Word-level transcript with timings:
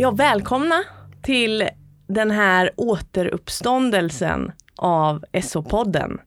Ja, 0.00 0.10
välkomna 0.10 0.84
till 1.22 1.68
den 2.06 2.30
här 2.30 2.70
återuppståndelsen 2.76 4.52
av 4.76 5.24
SO-podden. 5.32 6.18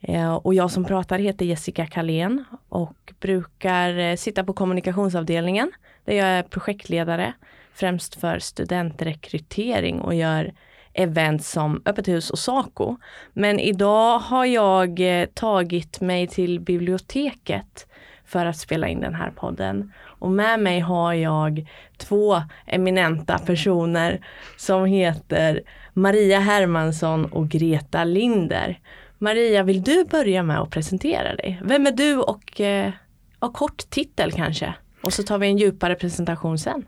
Eh, 0.00 0.34
och 0.34 0.54
jag 0.54 0.70
som 0.70 0.84
pratar 0.84 1.18
heter 1.18 1.46
Jessica 1.46 1.86
Kalén 1.86 2.44
och 2.68 3.12
brukar 3.20 3.98
eh, 3.98 4.16
sitta 4.16 4.44
på 4.44 4.52
kommunikationsavdelningen 4.52 5.72
där 6.04 6.14
jag 6.14 6.26
är 6.26 6.42
projektledare 6.42 7.32
främst 7.74 8.14
för 8.14 8.38
studentrekrytering 8.38 10.00
och 10.00 10.14
gör 10.14 10.52
event 10.92 11.44
som 11.44 11.82
Öppet 11.84 12.08
hus 12.08 12.30
och 12.30 12.38
Saco. 12.38 12.96
Men 13.32 13.60
idag 13.60 14.18
har 14.18 14.44
jag 14.44 15.20
eh, 15.20 15.26
tagit 15.26 16.00
mig 16.00 16.26
till 16.26 16.60
biblioteket 16.60 17.86
för 18.24 18.46
att 18.46 18.56
spela 18.56 18.88
in 18.88 19.00
den 19.00 19.14
här 19.14 19.30
podden. 19.30 19.92
Och 20.22 20.30
med 20.30 20.60
mig 20.60 20.80
har 20.80 21.12
jag 21.12 21.68
två 21.96 22.42
eminenta 22.66 23.38
personer 23.38 24.26
som 24.56 24.84
heter 24.84 25.62
Maria 25.92 26.40
Hermansson 26.40 27.24
och 27.24 27.48
Greta 27.48 28.04
Linder. 28.04 28.80
Maria, 29.18 29.62
vill 29.62 29.82
du 29.82 30.04
börja 30.04 30.42
med 30.42 30.60
att 30.60 30.70
presentera 30.70 31.36
dig? 31.36 31.60
Vem 31.64 31.86
är 31.86 31.92
du 31.92 32.16
och 32.16 32.60
eh, 32.60 32.92
och 33.38 33.54
kort 33.54 33.90
titel 33.90 34.32
kanske? 34.32 34.74
Och 35.02 35.12
så 35.12 35.22
tar 35.22 35.38
vi 35.38 35.46
en 35.46 35.56
djupare 35.56 35.94
presentation 35.94 36.58
sen. 36.58 36.84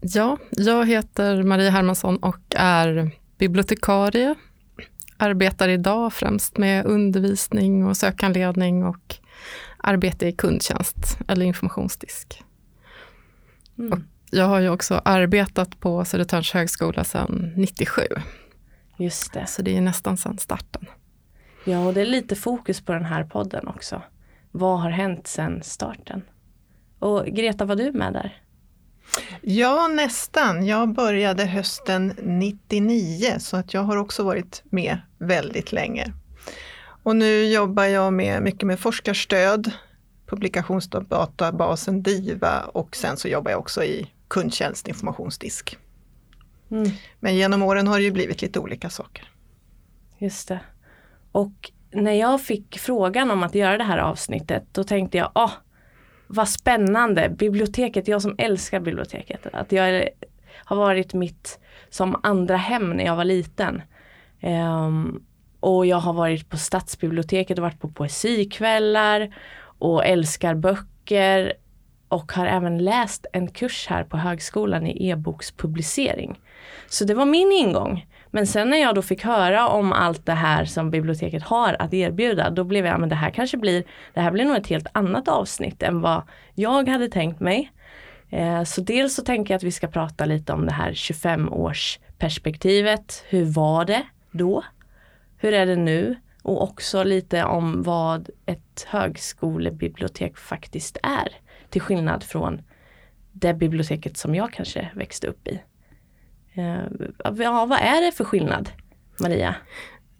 Ja, 0.00 0.36
jag 0.50 0.86
heter 0.86 1.42
Maria 1.42 1.70
Hermansson 1.70 2.16
och 2.16 2.54
är 2.56 3.10
bibliotekarie. 3.38 4.34
Arbetar 5.16 5.68
idag 5.68 6.12
främst 6.12 6.58
med 6.58 6.86
undervisning 6.86 7.86
och 7.86 7.96
sökanledning 7.96 8.84
och 8.84 9.18
arbete 9.84 10.26
i 10.26 10.32
kundtjänst 10.32 11.18
eller 11.28 11.46
informationsdisk. 11.46 12.42
Mm. 13.78 13.92
Och 13.92 13.98
jag 14.30 14.44
har 14.44 14.60
ju 14.60 14.68
också 14.68 15.02
arbetat 15.04 15.80
på 15.80 16.04
Södertörns 16.04 16.52
högskola 16.52 17.04
sedan 17.04 17.52
97. 17.56 18.02
Just 18.98 19.32
det. 19.32 19.46
Så 19.46 19.62
det 19.62 19.76
är 19.76 19.80
nästan 19.80 20.16
sedan 20.16 20.38
starten. 20.38 20.86
Ja, 21.64 21.86
och 21.86 21.94
det 21.94 22.00
är 22.00 22.06
lite 22.06 22.36
fokus 22.36 22.80
på 22.80 22.92
den 22.92 23.04
här 23.04 23.24
podden 23.24 23.68
också. 23.68 24.02
Vad 24.50 24.80
har 24.80 24.90
hänt 24.90 25.26
sedan 25.26 25.62
starten? 25.62 26.22
Och 26.98 27.26
Greta, 27.26 27.64
var 27.64 27.76
du 27.76 27.92
med 27.92 28.12
där? 28.12 28.40
Ja, 29.42 29.88
nästan. 29.88 30.66
Jag 30.66 30.94
började 30.94 31.44
hösten 31.44 32.14
99 32.22 33.36
så 33.38 33.56
att 33.56 33.74
jag 33.74 33.82
har 33.82 33.96
också 33.96 34.22
varit 34.22 34.62
med 34.64 34.98
väldigt 35.18 35.72
länge. 35.72 36.12
Och 37.04 37.16
nu 37.16 37.44
jobbar 37.44 37.84
jag 37.84 38.12
med, 38.12 38.42
mycket 38.42 38.66
med 38.66 38.78
forskarstöd, 38.78 39.70
publikationsdatabasen 40.26 42.02
DIVA 42.02 42.62
och 42.62 42.96
sen 42.96 43.16
så 43.16 43.28
jobbar 43.28 43.50
jag 43.50 43.60
också 43.60 43.84
i 43.84 44.10
kundtjänst 44.28 44.88
informationsdisk. 44.88 45.78
Mm. 46.70 46.90
Men 47.20 47.36
genom 47.36 47.62
åren 47.62 47.86
har 47.86 47.98
det 47.98 48.04
ju 48.04 48.10
blivit 48.10 48.42
lite 48.42 48.58
olika 48.58 48.90
saker. 48.90 49.30
Just 50.18 50.48
det. 50.48 50.60
Och 51.32 51.72
när 51.90 52.12
jag 52.12 52.40
fick 52.42 52.78
frågan 52.78 53.30
om 53.30 53.42
att 53.42 53.54
göra 53.54 53.78
det 53.78 53.84
här 53.84 53.98
avsnittet 53.98 54.64
då 54.72 54.84
tänkte 54.84 55.18
jag, 55.18 55.30
ah, 55.32 55.50
vad 56.26 56.48
spännande, 56.48 57.28
biblioteket, 57.28 58.08
jag 58.08 58.22
som 58.22 58.34
älskar 58.38 58.80
biblioteket. 58.80 59.46
Att 59.52 59.72
jag 59.72 60.08
har 60.52 60.76
varit 60.76 61.14
mitt 61.14 61.58
som 61.90 62.20
andra 62.22 62.56
hem 62.56 62.90
när 62.90 63.04
jag 63.04 63.16
var 63.16 63.24
liten. 63.24 63.82
Um, 64.42 65.24
och 65.64 65.86
jag 65.86 65.96
har 65.96 66.12
varit 66.12 66.48
på 66.48 66.56
stadsbiblioteket 66.56 67.58
och 67.58 67.62
varit 67.62 67.80
på 67.80 67.88
poesikvällar 67.88 69.34
och 69.78 70.06
älskar 70.06 70.54
böcker 70.54 71.52
och 72.08 72.32
har 72.32 72.46
även 72.46 72.78
läst 72.78 73.26
en 73.32 73.50
kurs 73.50 73.86
här 73.90 74.04
på 74.04 74.16
högskolan 74.16 74.86
i 74.86 75.08
e-bokspublicering. 75.08 76.40
Så 76.88 77.04
det 77.04 77.14
var 77.14 77.24
min 77.24 77.52
ingång. 77.52 78.06
Men 78.30 78.46
sen 78.46 78.70
när 78.70 78.76
jag 78.76 78.94
då 78.94 79.02
fick 79.02 79.24
höra 79.24 79.68
om 79.68 79.92
allt 79.92 80.26
det 80.26 80.32
här 80.32 80.64
som 80.64 80.90
biblioteket 80.90 81.42
har 81.42 81.76
att 81.78 81.94
erbjuda, 81.94 82.50
då 82.50 82.64
blev 82.64 82.86
jag, 82.86 83.00
men 83.00 83.08
det 83.08 83.14
här 83.14 83.30
kanske 83.30 83.56
blir, 83.56 83.84
det 84.14 84.20
här 84.20 84.30
blir 84.30 84.44
nog 84.44 84.56
ett 84.56 84.66
helt 84.66 84.86
annat 84.92 85.28
avsnitt 85.28 85.82
än 85.82 86.00
vad 86.00 86.22
jag 86.54 86.88
hade 86.88 87.08
tänkt 87.08 87.40
mig. 87.40 87.72
Eh, 88.30 88.64
så 88.64 88.80
dels 88.80 89.14
så 89.14 89.22
tänker 89.22 89.54
jag 89.54 89.58
att 89.58 89.62
vi 89.62 89.72
ska 89.72 89.86
prata 89.86 90.24
lite 90.24 90.52
om 90.52 90.66
det 90.66 90.72
här 90.72 90.92
25-årsperspektivet. 90.92 93.22
Hur 93.28 93.44
var 93.44 93.84
det 93.84 94.02
då? 94.30 94.62
Hur 95.44 95.52
är 95.52 95.66
det 95.66 95.76
nu? 95.76 96.16
Och 96.42 96.62
också 96.62 97.02
lite 97.02 97.44
om 97.44 97.82
vad 97.82 98.30
ett 98.46 98.86
högskolebibliotek 98.88 100.36
faktiskt 100.38 100.98
är. 101.02 101.28
Till 101.70 101.80
skillnad 101.80 102.22
från 102.22 102.62
det 103.32 103.54
biblioteket 103.54 104.16
som 104.16 104.34
jag 104.34 104.52
kanske 104.52 104.90
växte 104.94 105.26
upp 105.26 105.48
i. 105.48 105.60
Eh, 106.54 106.82
ja, 107.18 107.66
vad 107.66 107.78
är 107.78 108.06
det 108.06 108.12
för 108.12 108.24
skillnad, 108.24 108.70
Maria? 109.20 109.54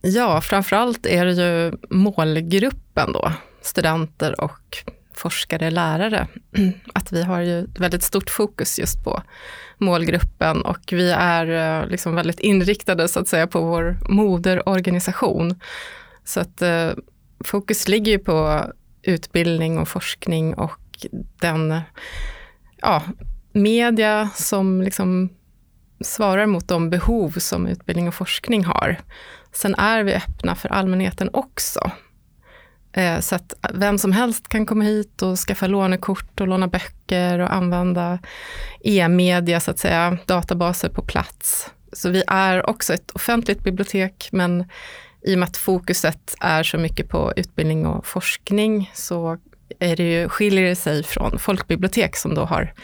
Ja, 0.00 0.40
framförallt 0.40 1.06
är 1.06 1.24
det 1.24 1.32
ju 1.32 1.72
målgruppen 1.90 3.12
då, 3.12 3.32
studenter 3.60 4.40
och 4.40 4.84
forskare, 5.14 5.70
lärare. 5.70 6.28
Att 6.94 7.12
vi 7.12 7.22
har 7.22 7.40
ju 7.40 7.66
väldigt 7.78 8.02
stort 8.02 8.30
fokus 8.30 8.78
just 8.78 9.04
på 9.04 9.22
målgruppen 9.84 10.62
och 10.62 10.92
vi 10.92 11.10
är 11.10 11.80
eh, 11.80 11.88
liksom 11.88 12.14
väldigt 12.14 12.40
inriktade 12.40 13.08
så 13.08 13.20
att 13.20 13.28
säga 13.28 13.46
på 13.46 13.60
vår 13.60 13.96
moderorganisation. 14.08 15.60
Så 16.24 16.40
att 16.40 16.62
eh, 16.62 16.90
fokus 17.44 17.88
ligger 17.88 18.12
ju 18.12 18.18
på 18.18 18.64
utbildning 19.02 19.78
och 19.78 19.88
forskning 19.88 20.54
och 20.54 21.06
den 21.40 21.80
ja, 22.76 23.02
media 23.52 24.30
som 24.34 24.82
liksom 24.82 25.28
svarar 26.00 26.46
mot 26.46 26.68
de 26.68 26.90
behov 26.90 27.30
som 27.30 27.66
utbildning 27.66 28.08
och 28.08 28.14
forskning 28.14 28.64
har. 28.64 29.00
Sen 29.52 29.74
är 29.74 30.02
vi 30.02 30.14
öppna 30.14 30.54
för 30.54 30.68
allmänheten 30.68 31.30
också. 31.32 31.90
Eh, 32.92 33.20
så 33.20 33.34
att 33.34 33.54
vem 33.74 33.98
som 33.98 34.12
helst 34.12 34.48
kan 34.48 34.66
komma 34.66 34.84
hit 34.84 35.22
och 35.22 35.38
skaffa 35.38 35.66
lånekort 35.66 36.40
och 36.40 36.48
låna 36.48 36.68
böcker 36.68 36.93
och 37.12 37.54
använda 37.54 38.18
e-media, 38.80 39.60
så 39.60 39.70
att 39.70 39.78
säga, 39.78 40.18
databaser 40.26 40.88
på 40.88 41.02
plats. 41.02 41.70
Så 41.92 42.10
vi 42.10 42.22
är 42.26 42.70
också 42.70 42.94
ett 42.94 43.10
offentligt 43.10 43.64
bibliotek, 43.64 44.28
men 44.32 44.64
i 45.22 45.34
och 45.34 45.38
med 45.38 45.46
att 45.46 45.56
fokuset 45.56 46.34
är 46.40 46.62
så 46.62 46.78
mycket 46.78 47.08
på 47.08 47.32
utbildning 47.36 47.86
och 47.86 48.06
forskning 48.06 48.90
så 48.94 49.38
är 49.78 49.96
det 49.96 50.12
ju, 50.12 50.28
skiljer 50.28 50.64
det 50.64 50.76
sig 50.76 51.02
från 51.02 51.38
folkbibliotek 51.38 52.16
som 52.16 52.34
då 52.34 52.44
har 52.44 52.74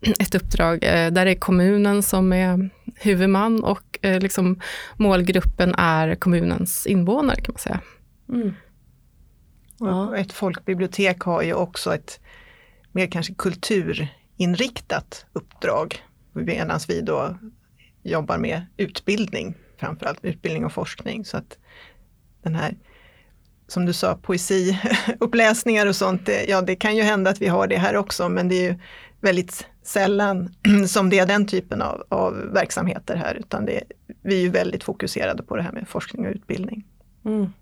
ett 0.20 0.34
uppdrag 0.34 0.84
eh, 0.84 1.10
där 1.10 1.24
det 1.24 1.30
är 1.30 1.38
kommunen 1.38 2.02
som 2.02 2.32
är 2.32 2.70
huvudman 2.94 3.64
och 3.64 3.98
eh, 4.02 4.20
liksom 4.20 4.60
målgruppen 4.96 5.74
är 5.74 6.14
kommunens 6.14 6.86
invånare 6.86 7.40
kan 7.40 7.52
man 7.52 7.58
säga. 7.58 7.80
Mm. 8.28 8.54
Ja. 9.78 10.16
Ett 10.16 10.32
folkbibliotek 10.32 11.20
har 11.20 11.42
ju 11.42 11.54
också 11.54 11.94
ett 11.94 12.20
mer 12.98 13.06
kanske 13.06 13.34
kulturinriktat 13.34 15.26
uppdrag. 15.32 16.02
Medan 16.32 16.80
vi 16.88 17.00
då 17.00 17.38
jobbar 18.02 18.38
med 18.38 18.66
utbildning, 18.76 19.54
framförallt 19.80 20.24
utbildning 20.24 20.64
och 20.64 20.72
forskning. 20.72 21.24
Så 21.24 21.36
att 21.36 21.58
den 22.42 22.54
här, 22.54 22.76
som 23.68 23.86
du 23.86 23.92
sa, 23.92 24.16
poesiuppläsningar 24.22 25.86
och 25.86 25.96
sånt, 25.96 26.26
det, 26.26 26.44
ja 26.48 26.62
det 26.62 26.76
kan 26.76 26.96
ju 26.96 27.02
hända 27.02 27.30
att 27.30 27.40
vi 27.40 27.46
har 27.46 27.66
det 27.66 27.76
här 27.76 27.96
också, 27.96 28.28
men 28.28 28.48
det 28.48 28.54
är 28.54 28.70
ju 28.70 28.78
väldigt 29.20 29.66
sällan 29.82 30.54
som 30.88 31.10
det 31.10 31.18
är 31.18 31.26
den 31.26 31.46
typen 31.46 31.82
av, 31.82 32.04
av 32.08 32.34
verksamheter 32.34 33.16
här, 33.16 33.34
utan 33.34 33.66
det, 33.66 33.82
vi 34.22 34.38
är 34.38 34.42
ju 34.42 34.50
väldigt 34.50 34.84
fokuserade 34.84 35.42
på 35.42 35.56
det 35.56 35.62
här 35.62 35.72
med 35.72 35.88
forskning 35.88 36.26
och 36.26 36.32
utbildning. 36.32 36.84
Mm. 37.24 37.52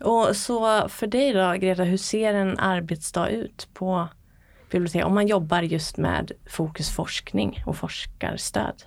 Och 0.00 0.36
så 0.36 0.88
för 0.88 1.06
dig 1.06 1.32
då 1.32 1.52
Greta, 1.52 1.82
hur 1.82 1.96
ser 1.96 2.34
en 2.34 2.58
arbetsdag 2.58 3.28
ut 3.28 3.68
på 3.74 4.08
bibliotek 4.70 5.04
om 5.04 5.14
man 5.14 5.26
jobbar 5.26 5.62
just 5.62 5.96
med 5.96 6.32
fokus 6.46 6.90
forskning 6.90 7.62
och 7.66 7.76
forskarstöd? 7.76 8.82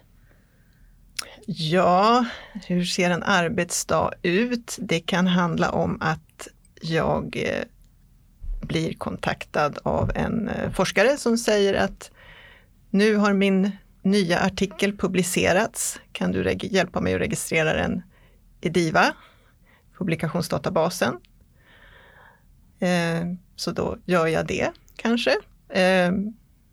Ja, 1.46 2.26
hur 2.68 2.86
ser 2.86 3.10
en 3.10 3.24
arbetsdag 3.24 4.12
ut? 4.22 4.78
Det 4.80 5.00
kan 5.00 5.28
handla 5.28 5.72
om 5.72 5.98
att 6.02 6.48
jag 6.82 7.38
eh, 7.38 7.64
blir 8.62 8.94
kontaktad 8.94 9.78
av 9.84 10.12
en 10.16 10.50
eh, 10.50 10.72
forskare 10.72 11.18
som 11.18 11.38
säger 11.38 11.74
att 11.74 12.12
nu 12.90 13.16
har 13.16 13.34
min 13.34 13.72
nya 14.02 14.40
artikel 14.40 14.98
publicerats. 14.98 16.00
Kan 16.12 16.32
du 16.32 16.58
hjälpa 16.62 17.02
mig 17.02 17.14
att 17.14 17.22
registrera 17.22 17.74
den 17.74 18.02
i 18.62 18.70
DIVA? 18.70 19.14
publikationsdatabasen. 20.00 21.20
Eh, 22.80 23.26
så 23.56 23.72
då 23.72 23.98
gör 24.06 24.28
jag 24.28 24.48
det 24.48 24.72
kanske. 24.96 25.36
Eh, 25.70 26.12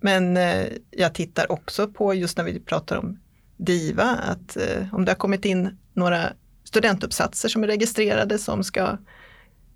men 0.00 0.36
eh, 0.36 0.66
jag 0.90 1.14
tittar 1.14 1.52
också 1.52 1.88
på, 1.88 2.14
just 2.14 2.36
när 2.36 2.44
vi 2.44 2.60
pratar 2.60 2.96
om 2.96 3.18
DIVA, 3.56 4.10
att 4.10 4.56
eh, 4.56 4.94
om 4.94 5.04
det 5.04 5.10
har 5.10 5.16
kommit 5.16 5.44
in 5.44 5.78
några 5.92 6.32
studentuppsatser 6.64 7.48
som 7.48 7.62
är 7.62 7.66
registrerade 7.66 8.38
som 8.38 8.64
ska 8.64 8.98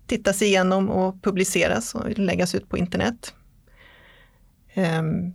tittas 0.07 0.41
igenom 0.41 0.89
och 0.89 1.23
publiceras 1.23 1.95
och 1.95 2.19
läggas 2.19 2.55
ut 2.55 2.69
på 2.69 2.77
internet. 2.77 3.33
Ehm, 4.73 5.33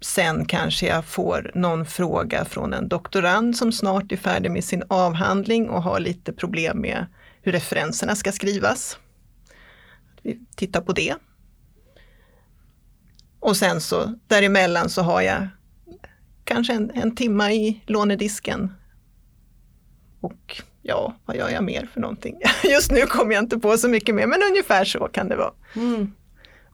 sen 0.00 0.44
kanske 0.44 0.86
jag 0.86 1.04
får 1.04 1.50
någon 1.54 1.86
fråga 1.86 2.44
från 2.44 2.72
en 2.72 2.88
doktorand 2.88 3.56
som 3.56 3.72
snart 3.72 4.12
är 4.12 4.16
färdig 4.16 4.50
med 4.50 4.64
sin 4.64 4.82
avhandling 4.88 5.68
och 5.68 5.82
har 5.82 6.00
lite 6.00 6.32
problem 6.32 6.80
med 6.80 7.06
hur 7.42 7.52
referenserna 7.52 8.14
ska 8.14 8.32
skrivas. 8.32 8.98
Vi 10.22 10.40
tittar 10.56 10.80
på 10.80 10.92
det. 10.92 11.14
Och 13.46 13.56
sen 13.56 13.80
så 13.80 14.14
däremellan 14.26 14.88
så 14.88 15.02
har 15.02 15.20
jag 15.20 15.48
kanske 16.44 16.72
en, 16.72 16.90
en 16.90 17.14
timma 17.14 17.52
i 17.52 17.80
lånedisken. 17.86 18.72
Och 20.20 20.62
ja, 20.82 21.14
vad 21.24 21.36
gör 21.36 21.48
jag 21.48 21.64
mer 21.64 21.88
för 21.92 22.00
någonting? 22.00 22.40
Just 22.64 22.90
nu 22.90 23.00
kommer 23.00 23.34
jag 23.34 23.42
inte 23.42 23.58
på 23.58 23.76
så 23.76 23.88
mycket 23.88 24.14
mer, 24.14 24.26
men 24.26 24.42
ungefär 24.50 24.84
så 24.84 25.08
kan 25.08 25.28
det 25.28 25.36
vara. 25.36 25.52
Mm. 25.76 26.12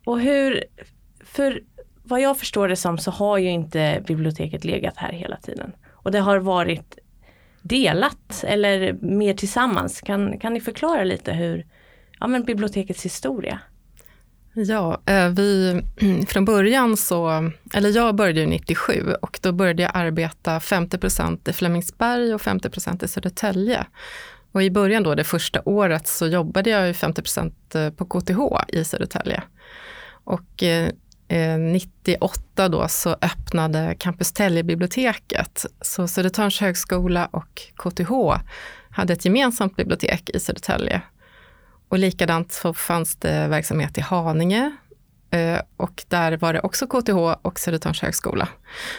Och 0.05 0.21
hur, 0.21 0.65
för 1.25 1.61
vad 2.03 2.21
jag 2.21 2.39
förstår 2.39 2.69
det 2.69 2.77
som 2.77 2.99
så 2.99 3.11
har 3.11 3.39
ju 3.39 3.51
inte 3.51 4.05
biblioteket 4.07 4.65
legat 4.65 4.97
här 4.97 5.13
hela 5.13 5.37
tiden. 5.37 5.73
Och 5.91 6.13
det 6.13 6.21
har 6.21 6.39
varit 6.39 6.99
delat 7.63 8.45
eller 8.45 8.93
mer 8.93 9.35
tillsammans. 9.35 10.01
Kan, 10.01 10.39
kan 10.39 10.55
ni 10.55 10.61
förklara 10.61 11.05
lite 11.05 11.33
hur, 11.33 11.67
ja 12.21 12.27
men 12.27 12.45
bibliotekets 12.45 13.05
historia? 13.05 13.61
Ja, 14.55 15.03
eh, 15.07 15.29
vi, 15.29 15.83
från 16.29 16.45
början 16.45 16.97
så, 16.97 17.51
eller 17.75 17.89
jag 17.97 18.15
började 18.15 18.41
ju 18.41 18.47
97 18.47 19.15
och 19.23 19.39
då 19.43 19.53
började 19.53 19.83
jag 19.83 19.91
arbeta 19.95 20.59
50% 20.59 21.51
i 21.51 21.53
Flemingsberg 21.53 22.35
och 22.35 22.41
50% 22.41 23.05
i 23.05 23.09
Södertälje. 23.09 23.87
Och 24.53 24.63
i 24.63 24.71
början 24.71 25.03
då, 25.03 25.15
det 25.15 25.25
första 25.25 25.63
året, 25.65 26.09
så 26.09 26.27
jobbade 26.27 26.71
jag 26.71 26.87
ju 26.87 26.95
50 26.95 27.23
eh, 27.75 27.91
på 27.91 28.05
KTH 28.05 28.39
i 28.69 28.85
Södertälje. 28.85 29.43
Och 30.25 30.63
eh, 30.63 30.89
eh 31.29 31.59
98 31.59 32.69
då 32.69 32.89
så 32.89 33.11
öppnade 33.11 33.95
Campus 33.99 34.33
Tälje-biblioteket. 34.33 35.67
Så 35.81 36.09
Södertörns 36.09 36.61
högskola 36.61 37.27
och 37.27 37.63
KTH 37.77 38.13
hade 38.91 39.13
ett 39.13 39.25
gemensamt 39.25 39.77
bibliotek 39.77 40.31
i 40.31 40.41
Södertälje 40.41 41.03
och 41.93 41.99
likadant 41.99 42.53
så 42.53 42.75
fanns 42.75 43.17
det 43.17 43.49
verksamhet 43.49 43.99
i 43.99 44.01
Haninge 44.01 44.73
eh, 45.31 45.61
och 45.77 46.05
där 46.09 46.37
var 46.37 46.53
det 46.53 46.61
också 46.61 46.87
KTH 46.87 47.17
och 47.43 47.59
Södertörns 47.59 48.03
högskola 48.03 48.49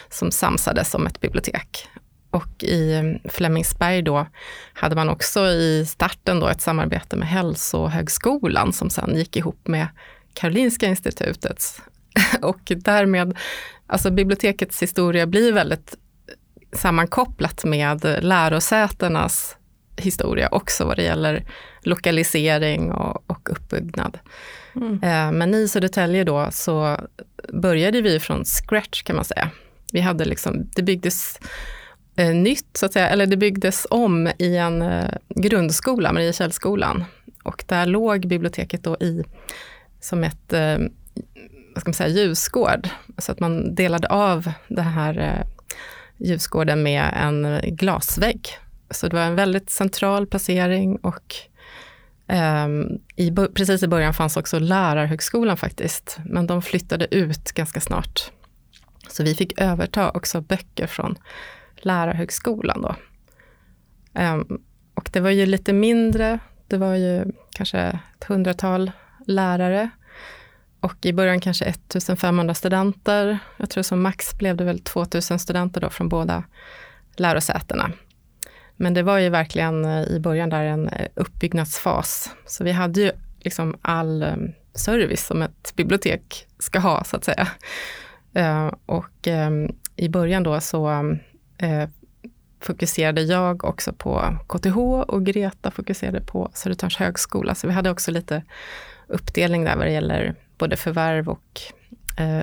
som 0.08 0.30
samsades 0.30 0.90
som 0.90 1.06
ett 1.06 1.20
bibliotek. 1.20 1.88
Och 2.30 2.62
i 2.62 2.94
mm, 2.94 3.18
Flemingsberg 3.24 4.02
då 4.02 4.26
hade 4.72 4.96
man 4.96 5.08
också 5.08 5.46
i 5.46 5.86
starten 5.86 6.40
då 6.40 6.48
ett 6.48 6.60
samarbete 6.60 7.16
med 7.16 7.28
Hälsohögskolan 7.28 8.72
som 8.72 8.90
sen 8.90 9.16
gick 9.16 9.36
ihop 9.36 9.68
med 9.68 9.86
Karolinska 10.34 10.86
institutets. 10.86 11.82
Och 12.42 12.72
därmed, 12.76 13.36
alltså 13.86 14.10
bibliotekets 14.10 14.82
historia 14.82 15.26
blir 15.26 15.52
väldigt 15.52 15.94
sammankopplat 16.72 17.64
med 17.64 18.24
lärosätenas 18.24 19.56
historia 19.96 20.48
också 20.48 20.84
vad 20.84 20.96
det 20.96 21.02
gäller 21.02 21.44
lokalisering 21.86 22.92
och, 22.92 23.30
och 23.30 23.50
uppbyggnad. 23.50 24.18
Mm. 24.76 24.92
Eh, 25.02 25.32
men 25.32 25.54
i 25.54 25.68
Södertälje 25.68 26.24
då 26.24 26.48
så 26.50 26.98
började 27.52 28.00
vi 28.00 28.20
från 28.20 28.44
scratch 28.44 29.02
kan 29.02 29.16
man 29.16 29.24
säga. 29.24 29.50
Vi 29.92 30.00
hade 30.00 30.24
liksom, 30.24 30.70
det 30.74 30.82
byggdes 30.82 31.38
eh, 32.16 32.34
nytt, 32.34 32.76
så 32.76 32.86
att 32.86 32.92
säga, 32.92 33.08
eller 33.08 33.26
det 33.26 33.36
byggdes 33.36 33.86
om 33.90 34.30
i 34.38 34.56
en 34.56 34.82
eh, 34.82 35.10
grundskola, 35.28 36.12
Mariekällskolan. 36.12 37.04
Och 37.42 37.64
där 37.66 37.86
låg 37.86 38.26
biblioteket 38.26 38.82
då 38.82 38.96
i 38.96 39.24
som 40.00 40.24
ett 40.24 40.52
vad 41.74 41.80
ska 41.80 41.88
man 41.88 41.94
säga, 41.94 42.08
ljusgård. 42.08 42.88
Så 43.18 43.32
att 43.32 43.40
man 43.40 43.74
delade 43.74 44.08
av 44.08 44.52
den 44.68 44.84
här 44.84 45.46
ljusgården 46.16 46.82
med 46.82 47.14
en 47.16 47.60
glasvägg 47.76 48.58
så 48.90 49.08
det 49.08 49.16
var 49.16 49.22
en 49.22 49.34
väldigt 49.34 49.70
central 49.70 50.26
placering 50.26 50.96
och 50.96 51.34
Ehm, 52.26 52.88
i, 53.16 53.30
precis 53.30 53.82
i 53.82 53.88
början 53.88 54.14
fanns 54.14 54.36
också 54.36 54.58
lärarhögskolan 54.58 55.56
faktiskt, 55.56 56.18
men 56.24 56.46
de 56.46 56.62
flyttade 56.62 57.14
ut 57.14 57.52
ganska 57.52 57.80
snart. 57.80 58.30
Så 59.08 59.24
vi 59.24 59.34
fick 59.34 59.60
överta 59.60 60.10
också 60.10 60.40
böcker 60.40 60.86
från 60.86 61.18
lärarhögskolan 61.76 62.82
då. 62.82 62.96
Um, 64.20 64.62
och 64.94 65.10
det 65.12 65.20
var 65.20 65.30
ju 65.30 65.46
lite 65.46 65.72
mindre, 65.72 66.38
det 66.68 66.76
var 66.76 66.94
ju 66.94 67.24
kanske 67.50 67.78
ett 67.78 68.24
hundratal 68.24 68.92
lärare 69.26 69.90
och 70.80 71.06
i 71.06 71.12
början 71.12 71.40
kanske 71.40 71.64
1500 71.64 72.54
studenter. 72.54 73.38
Jag 73.56 73.70
tror 73.70 73.82
som 73.82 74.02
max 74.02 74.38
blev 74.38 74.56
det 74.56 74.64
väl 74.64 74.78
2000 74.78 75.38
studenter 75.38 75.80
då 75.80 75.90
från 75.90 76.08
båda 76.08 76.44
lärosätena. 77.16 77.90
Men 78.84 78.94
det 78.94 79.02
var 79.02 79.18
ju 79.18 79.28
verkligen 79.28 79.84
eh, 79.84 80.02
i 80.02 80.20
början 80.20 80.50
där 80.50 80.64
en 80.64 80.88
eh, 80.88 81.08
uppbyggnadsfas. 81.14 82.30
Så 82.46 82.64
vi 82.64 82.72
hade 82.72 83.00
ju 83.00 83.12
liksom 83.38 83.76
all 83.82 84.22
eh, 84.22 84.36
service 84.74 85.26
som 85.26 85.42
ett 85.42 85.72
bibliotek 85.76 86.46
ska 86.58 86.78
ha, 86.78 87.04
så 87.04 87.16
att 87.16 87.24
säga. 87.24 87.48
Och 88.86 89.28
i 89.96 90.08
början 90.08 90.42
då 90.42 90.60
så 90.60 91.16
fokuserade 92.60 93.22
jag 93.22 93.64
också 93.64 93.92
på 93.92 94.38
KTH 94.48 94.78
och 94.78 95.26
Greta 95.26 95.70
fokuserade 95.70 96.20
på 96.20 96.50
Södertörns 96.54 96.96
högskola. 96.96 97.54
Så 97.54 97.66
vi 97.66 97.72
hade 97.72 97.90
också 97.90 98.10
lite 98.10 98.42
uppdelning 99.06 99.64
där 99.64 99.76
vad 99.76 99.86
det 99.86 99.92
gäller 99.92 100.34
både 100.58 100.76
förvärv 100.76 101.28
och 101.28 101.60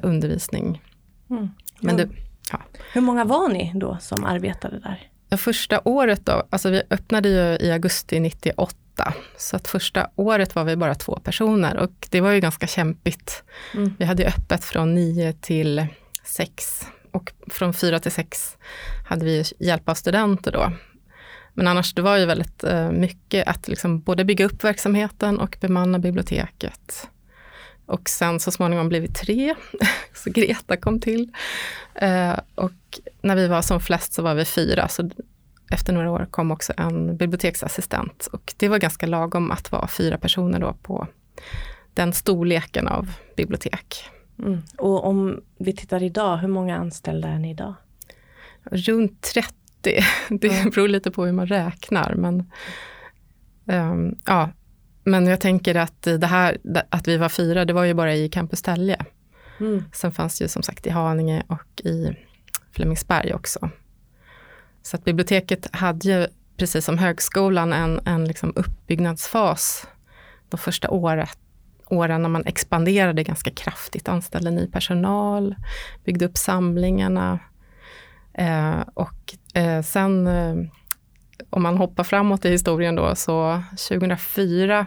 undervisning. 0.02 0.82
Mm. 1.30 1.50
Men 1.80 1.98
det, 1.98 2.10
ja. 2.52 2.60
Hur 2.94 3.02
många 3.02 3.26
var 3.26 3.50
ni 3.50 3.72
då 3.76 3.98
som 4.02 4.24
arbetade 4.24 4.80
där? 4.80 5.11
Första 5.38 5.82
året 5.86 6.26
då, 6.26 6.48
alltså 6.50 6.70
vi 6.70 6.82
öppnade 6.90 7.30
ju 7.30 7.68
i 7.68 7.72
augusti 7.72 8.20
98, 8.20 9.14
så 9.38 9.56
att 9.56 9.68
första 9.68 10.10
året 10.16 10.56
var 10.56 10.64
vi 10.64 10.76
bara 10.76 10.96
två 10.96 11.20
personer 11.24 11.78
och 11.78 12.08
det 12.10 12.22
var 12.22 12.32
ju 12.32 12.40
ganska 12.40 12.68
kämpigt. 12.68 13.44
Mm. 13.74 13.96
Vi 14.00 14.06
hade 14.06 14.28
öppet 14.28 14.64
från 14.64 14.96
nio 14.96 15.34
till 15.34 15.88
sex 16.24 16.86
och 17.12 17.34
från 17.50 17.74
fyra 17.74 18.00
till 18.00 18.12
sex 18.12 18.58
hade 19.10 19.26
vi 19.26 19.44
hjälp 19.60 19.90
av 19.90 19.96
studenter 19.96 20.52
då. 20.52 20.72
Men 21.54 21.68
annars 21.68 21.94
det 21.94 22.02
var 22.02 22.18
ju 22.18 22.26
väldigt 22.26 22.64
eh, 22.64 22.92
mycket 22.92 23.48
att 23.48 23.68
liksom 23.68 24.00
både 24.02 24.26
bygga 24.26 24.46
upp 24.46 24.64
verksamheten 24.64 25.40
och 25.40 25.58
bemanna 25.62 26.00
biblioteket. 26.00 27.08
Och 27.92 28.10
sen 28.10 28.40
så 28.40 28.52
småningom 28.52 28.90
blev 28.90 29.02
vi 29.02 29.08
tre, 29.08 29.56
så 30.14 30.30
Greta 30.30 30.78
kom 30.78 31.00
till. 31.00 31.32
Eh, 31.96 32.40
och 32.56 33.00
när 33.22 33.36
vi 33.36 33.48
var 33.48 33.62
som 33.62 33.80
flest 33.80 34.14
så 34.14 34.22
var 34.22 34.36
vi 34.36 34.46
fyra, 34.46 34.88
så 34.88 35.10
efter 35.72 35.94
några 35.94 36.12
år 36.12 36.28
kom 36.32 36.52
också 36.52 36.74
en 36.78 37.18
biblioteksassistent. 37.18 38.28
Och 38.32 38.54
det 38.58 38.68
var 38.68 38.78
ganska 38.78 39.08
lagom 39.08 39.52
att 39.52 39.72
vara 39.72 39.88
fyra 39.88 40.18
personer 40.18 40.60
då 40.60 40.74
på 40.74 41.08
den 41.94 42.14
storleken 42.14 42.88
av 42.88 43.14
bibliotek. 43.36 44.10
Mm. 44.40 44.62
Och 44.78 45.06
om 45.06 45.42
vi 45.58 45.74
tittar 45.74 46.04
idag, 46.04 46.38
hur 46.38 46.48
många 46.48 46.78
anställda 46.78 47.28
är 47.28 47.40
ni 47.40 47.52
idag? 47.52 47.74
Runt 48.64 49.22
30. 49.22 49.56
Det 50.30 50.74
beror 50.74 50.88
lite 50.88 51.12
på 51.12 51.26
hur 51.26 51.34
man 51.34 51.48
räknar. 51.48 52.16
Men, 52.16 52.52
um, 53.66 54.16
ja, 54.26 54.50
men 55.04 55.28
jag 55.28 55.40
tänker 55.40 55.76
att 55.76 56.02
det 56.02 56.28
här, 56.28 56.58
att 56.90 57.08
vi 57.08 57.18
var 57.18 57.30
fyra, 57.30 57.66
det 57.66 57.74
var 57.74 57.84
ju 57.84 57.94
bara 57.94 58.16
i 58.16 58.30
Campus 58.30 58.62
Tälje. 58.62 59.06
Mm. 59.60 59.84
Sen 59.94 60.12
fanns 60.12 60.38
det 60.38 60.44
ju 60.44 60.50
som 60.50 60.64
sagt 60.64 60.88
i 60.88 60.90
Haninge 60.90 61.44
och 61.48 61.82
i 61.82 62.18
Flemingsberg 62.72 63.34
också. 63.34 63.70
Så 64.82 64.96
att 64.96 65.04
biblioteket 65.04 65.76
hade 65.76 66.10
ju, 66.10 66.28
precis 66.58 66.86
som 66.86 66.98
högskolan, 66.98 67.74
en, 67.74 68.00
en 68.06 68.26
liksom 68.26 68.54
uppbyggnadsfas 68.56 69.88
de 70.50 70.58
första 70.58 70.90
året, 70.90 71.38
åren 71.86 72.22
när 72.22 72.30
man 72.30 72.46
expanderade 72.46 73.24
ganska 73.24 73.52
kraftigt, 73.52 74.08
anställde 74.08 74.52
ny 74.52 74.68
personal, 74.68 75.56
byggde 76.06 76.26
upp 76.26 76.38
samlingarna. 76.38 77.40
Eh, 78.34 78.80
och 78.94 79.36
eh, 79.54 79.82
sen 79.82 80.28
eh, 80.28 80.56
om 81.50 81.64
man 81.64 81.78
hoppar 81.78 82.04
framåt 82.04 82.46
i 82.46 82.50
historien 82.50 82.96
då, 82.96 83.16
så 83.16 83.64
2004 83.90 84.86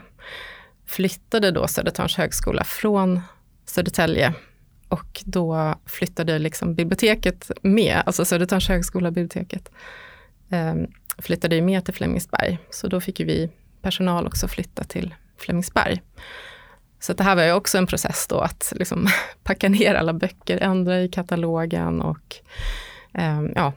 flyttade 0.86 1.50
då 1.50 1.66
Södertörns 1.66 2.16
högskola 2.16 2.64
från 2.64 3.20
Södertälje 3.66 4.34
och 4.88 5.22
då 5.24 5.74
flyttade 5.86 6.38
liksom 6.38 6.74
biblioteket 6.74 7.50
med, 7.62 8.02
alltså 8.06 8.24
Södertörns 8.24 8.68
högskola 8.68 9.10
biblioteket, 9.10 9.72
eh, 10.50 10.74
flyttade 11.18 11.56
ju 11.56 11.62
med 11.62 11.84
till 11.84 11.94
Flemingsberg. 11.94 12.58
Så 12.70 12.88
då 12.88 13.00
fick 13.00 13.20
ju 13.20 13.26
vi 13.26 13.50
personal 13.82 14.26
också 14.26 14.48
flytta 14.48 14.84
till 14.84 15.14
Flemingsberg. 15.38 16.02
Så 17.00 17.12
det 17.12 17.24
här 17.24 17.36
var 17.36 17.42
ju 17.42 17.52
också 17.52 17.78
en 17.78 17.86
process 17.86 18.26
då 18.26 18.38
att 18.40 18.72
liksom 18.76 19.08
packa 19.42 19.68
ner 19.68 19.94
alla 19.94 20.12
böcker, 20.12 20.58
ändra 20.58 21.00
i 21.00 21.08
katalogen 21.08 22.00
och 22.00 22.36
eh, 23.14 23.42
ja, 23.54 23.72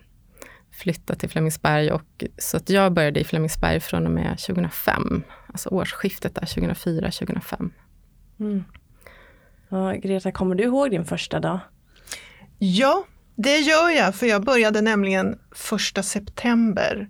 flytta 0.78 1.16
till 1.16 1.30
Flemingsberg. 1.30 1.92
Och, 1.92 2.24
så 2.38 2.58
att 2.58 2.70
jag 2.70 2.94
började 2.94 3.20
i 3.20 3.24
Flemingsberg 3.24 3.80
från 3.80 4.06
och 4.06 4.12
med 4.12 4.40
2005, 4.40 5.24
alltså 5.48 5.70
årsskiftet 5.70 6.36
där 6.36 6.42
2004-2005. 6.42 7.70
Mm. 8.40 8.64
Ja, 9.70 9.92
Greta, 9.92 10.32
kommer 10.32 10.56
du 10.56 10.64
ihåg 10.64 10.92
din 10.92 11.06
första 11.06 11.40
dag? 11.40 11.60
Ja, 12.60 13.04
Det 13.36 13.58
gör 13.58 13.90
jag, 13.90 14.16
för 14.16 14.26
jag 14.26 14.44
började 14.44 14.82
nämligen 14.82 15.40
första 15.52 16.04
september. 16.04 17.10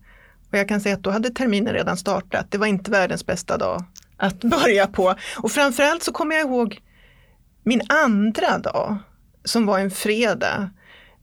Och 0.52 0.58
jag 0.58 0.68
kan 0.68 0.82
säga 0.82 0.96
att 0.96 1.04
då 1.04 1.10
hade 1.10 1.30
terminen 1.30 1.74
redan 1.74 1.98
startat. 1.98 2.52
Det 2.52 2.58
var 2.58 2.68
inte 2.68 2.92
världens 2.92 3.26
bästa 3.26 3.58
dag 3.58 3.84
att 4.18 4.40
börja 4.42 4.88
på. 4.88 5.16
Och 5.38 5.52
framförallt 5.52 6.04
så 6.04 6.12
kommer 6.12 6.36
jag 6.36 6.46
ihåg 6.46 6.82
min 7.64 7.82
andra 7.90 8.58
dag, 8.58 8.98
som 9.44 9.66
var 9.66 9.80
en 9.80 9.92
fredag. 9.92 10.70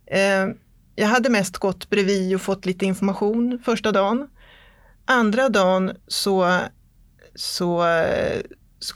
Eh, 0.06 0.46
jag 0.94 1.06
hade 1.08 1.30
mest 1.30 1.58
gått 1.58 1.90
bredvid 1.90 2.34
och 2.34 2.40
fått 2.40 2.66
lite 2.66 2.86
information 2.86 3.58
första 3.64 3.92
dagen. 3.92 4.28
Andra 5.04 5.48
dagen 5.48 5.92
så, 6.06 6.58
så 7.34 7.86
eh, 7.86 8.40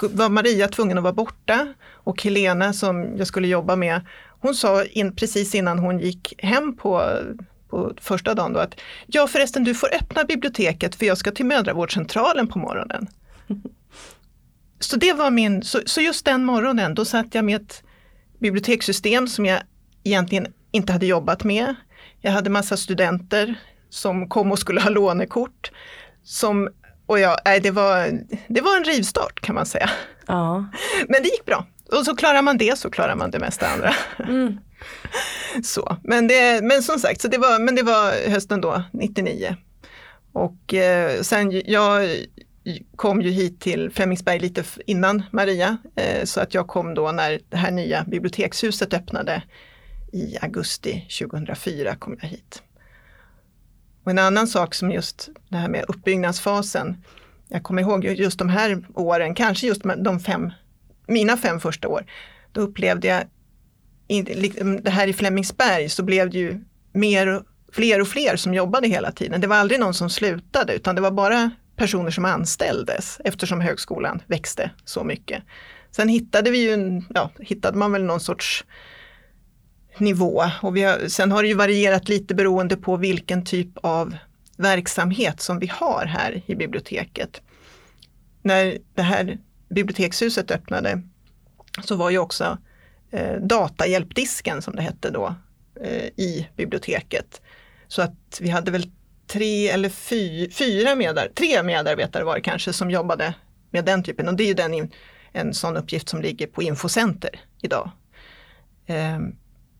var 0.02 0.28
Maria 0.28 0.68
tvungen 0.68 0.98
att 0.98 1.04
vara 1.04 1.12
borta 1.12 1.74
och 1.92 2.22
Helena 2.22 2.72
som 2.72 3.16
jag 3.16 3.26
skulle 3.26 3.48
jobba 3.48 3.76
med, 3.76 4.00
hon 4.40 4.54
sa 4.54 4.84
in, 4.84 5.16
precis 5.16 5.54
innan 5.54 5.78
hon 5.78 5.98
gick 5.98 6.34
hem 6.38 6.76
på, 6.76 7.18
på 7.68 7.92
första 8.00 8.34
dagen 8.34 8.52
då 8.52 8.60
att 8.60 8.80
ja 9.06 9.26
förresten 9.26 9.64
du 9.64 9.74
får 9.74 9.94
öppna 9.94 10.24
biblioteket 10.24 10.94
för 10.94 11.06
jag 11.06 11.18
ska 11.18 11.30
till 11.30 11.46
mödravårdscentralen 11.46 12.48
på 12.48 12.58
morgonen. 12.58 13.06
Så 14.80 14.96
det 14.96 15.12
var 15.12 15.30
min, 15.30 15.62
så, 15.62 15.80
så 15.86 16.00
just 16.00 16.24
den 16.24 16.44
morgonen 16.44 16.94
då 16.94 17.04
satt 17.04 17.34
jag 17.34 17.44
med 17.44 17.60
ett 17.60 17.82
bibliotekssystem 18.38 19.28
som 19.28 19.46
jag 19.46 19.62
egentligen 20.04 20.46
inte 20.70 20.92
hade 20.92 21.06
jobbat 21.06 21.44
med. 21.44 21.74
Jag 22.20 22.32
hade 22.32 22.50
massa 22.50 22.76
studenter 22.76 23.54
som 23.90 24.28
kom 24.28 24.52
och 24.52 24.58
skulle 24.58 24.80
ha 24.80 24.90
lånekort. 24.90 25.70
Som, 26.22 26.68
och 27.06 27.18
jag, 27.18 27.36
nej, 27.44 27.60
det, 27.60 27.70
var, 27.70 28.20
det 28.48 28.60
var 28.60 28.76
en 28.76 28.84
rivstart 28.84 29.40
kan 29.40 29.54
man 29.54 29.66
säga. 29.66 29.90
Ja. 30.26 30.66
Men 31.08 31.22
det 31.22 31.28
gick 31.28 31.44
bra. 31.44 31.66
Och 31.92 32.04
så 32.04 32.16
klarar 32.16 32.42
man 32.42 32.58
det 32.58 32.78
så 32.78 32.90
klarar 32.90 33.16
man 33.16 33.30
det 33.30 33.38
mesta 33.38 33.68
andra. 33.68 33.94
Mm. 34.18 34.58
Så, 35.64 35.96
men, 36.02 36.26
det, 36.26 36.64
men 36.64 36.82
som 36.82 36.98
sagt, 36.98 37.20
så 37.20 37.28
det 37.28 37.38
var, 37.38 37.58
men 37.58 37.74
det 37.74 37.82
var 37.82 38.30
hösten 38.30 38.60
då, 38.60 38.82
99. 38.92 39.56
Och 40.32 40.74
eh, 40.74 41.20
sen 41.20 41.62
jag 41.66 42.08
kom 42.96 43.22
ju 43.22 43.30
hit 43.30 43.60
till 43.60 43.90
Flemingsberg 43.90 44.38
lite 44.38 44.64
innan 44.86 45.22
Maria, 45.30 45.76
eh, 45.96 46.24
så 46.24 46.40
att 46.40 46.54
jag 46.54 46.66
kom 46.66 46.94
då 46.94 47.12
när 47.12 47.40
det 47.48 47.56
här 47.56 47.70
nya 47.70 48.04
bibliotekshuset 48.04 48.94
öppnade 48.94 49.42
i 50.12 50.36
augusti 50.40 51.06
2004 51.18 51.96
kom 51.96 52.16
jag 52.20 52.28
hit. 52.28 52.62
Och 54.04 54.10
en 54.10 54.18
annan 54.18 54.46
sak 54.46 54.74
som 54.74 54.90
just 54.90 55.28
det 55.48 55.56
här 55.56 55.68
med 55.68 55.84
uppbyggnadsfasen. 55.88 56.96
Jag 57.48 57.62
kommer 57.62 57.82
ihåg 57.82 58.04
just 58.04 58.38
de 58.38 58.48
här 58.48 58.84
åren, 58.94 59.34
kanske 59.34 59.66
just 59.66 59.82
de 59.98 60.20
fem, 60.20 60.52
mina 61.06 61.36
fem 61.36 61.60
första 61.60 61.88
år. 61.88 62.06
Då 62.52 62.60
upplevde 62.60 63.08
jag, 63.08 63.22
det 64.82 64.90
här 64.90 65.06
i 65.06 65.12
Flemingsberg 65.12 65.88
så 65.88 66.02
blev 66.02 66.30
det 66.30 66.38
ju 66.38 66.60
mer, 66.92 67.42
fler 67.72 68.00
och 68.00 68.08
fler 68.08 68.36
som 68.36 68.54
jobbade 68.54 68.88
hela 68.88 69.12
tiden. 69.12 69.40
Det 69.40 69.46
var 69.46 69.56
aldrig 69.56 69.80
någon 69.80 69.94
som 69.94 70.10
slutade 70.10 70.74
utan 70.74 70.94
det 70.94 71.00
var 71.00 71.10
bara 71.10 71.50
personer 71.76 72.10
som 72.10 72.24
anställdes 72.24 73.20
eftersom 73.24 73.60
högskolan 73.60 74.22
växte 74.26 74.70
så 74.84 75.04
mycket. 75.04 75.42
Sen 75.90 76.08
hittade 76.08 76.50
vi 76.50 76.58
ju, 76.58 77.02
ja, 77.14 77.30
hittade 77.38 77.78
man 77.78 77.92
väl 77.92 78.04
någon 78.04 78.20
sorts 78.20 78.64
nivå. 80.00 80.44
Och 80.62 80.76
vi 80.76 80.82
har, 80.82 81.08
sen 81.08 81.32
har 81.32 81.42
det 81.42 81.48
ju 81.48 81.54
varierat 81.54 82.08
lite 82.08 82.34
beroende 82.34 82.76
på 82.76 82.96
vilken 82.96 83.44
typ 83.44 83.68
av 83.76 84.16
verksamhet 84.56 85.40
som 85.40 85.58
vi 85.58 85.66
har 85.66 86.04
här 86.06 86.42
i 86.46 86.54
biblioteket. 86.54 87.42
När 88.42 88.78
det 88.94 89.02
här 89.02 89.38
bibliotekshuset 89.68 90.50
öppnade 90.50 91.02
så 91.84 91.96
var 91.96 92.10
ju 92.10 92.18
också 92.18 92.58
eh, 93.10 93.36
datahjälpdisken 93.40 94.62
som 94.62 94.76
det 94.76 94.82
hette 94.82 95.10
då 95.10 95.34
eh, 95.80 96.04
i 96.04 96.48
biblioteket. 96.56 97.42
Så 97.88 98.02
att 98.02 98.38
vi 98.40 98.48
hade 98.48 98.70
väl 98.70 98.90
tre 99.26 99.68
eller 99.68 99.88
fy, 99.88 100.50
fyra 100.50 100.94
medar, 100.94 101.28
tre 101.34 101.62
medarbetare 101.62 102.24
var 102.24 102.34
det 102.34 102.40
kanske 102.40 102.72
som 102.72 102.90
jobbade 102.90 103.34
med 103.70 103.84
den 103.84 104.02
typen 104.02 104.28
och 104.28 104.34
det 104.34 104.42
är 104.42 104.48
ju 104.48 104.54
den, 104.54 104.90
en 105.32 105.54
sån 105.54 105.76
uppgift 105.76 106.08
som 106.08 106.22
ligger 106.22 106.46
på 106.46 106.62
Infocenter 106.62 107.40
idag. 107.62 107.90
Eh, 108.86 109.18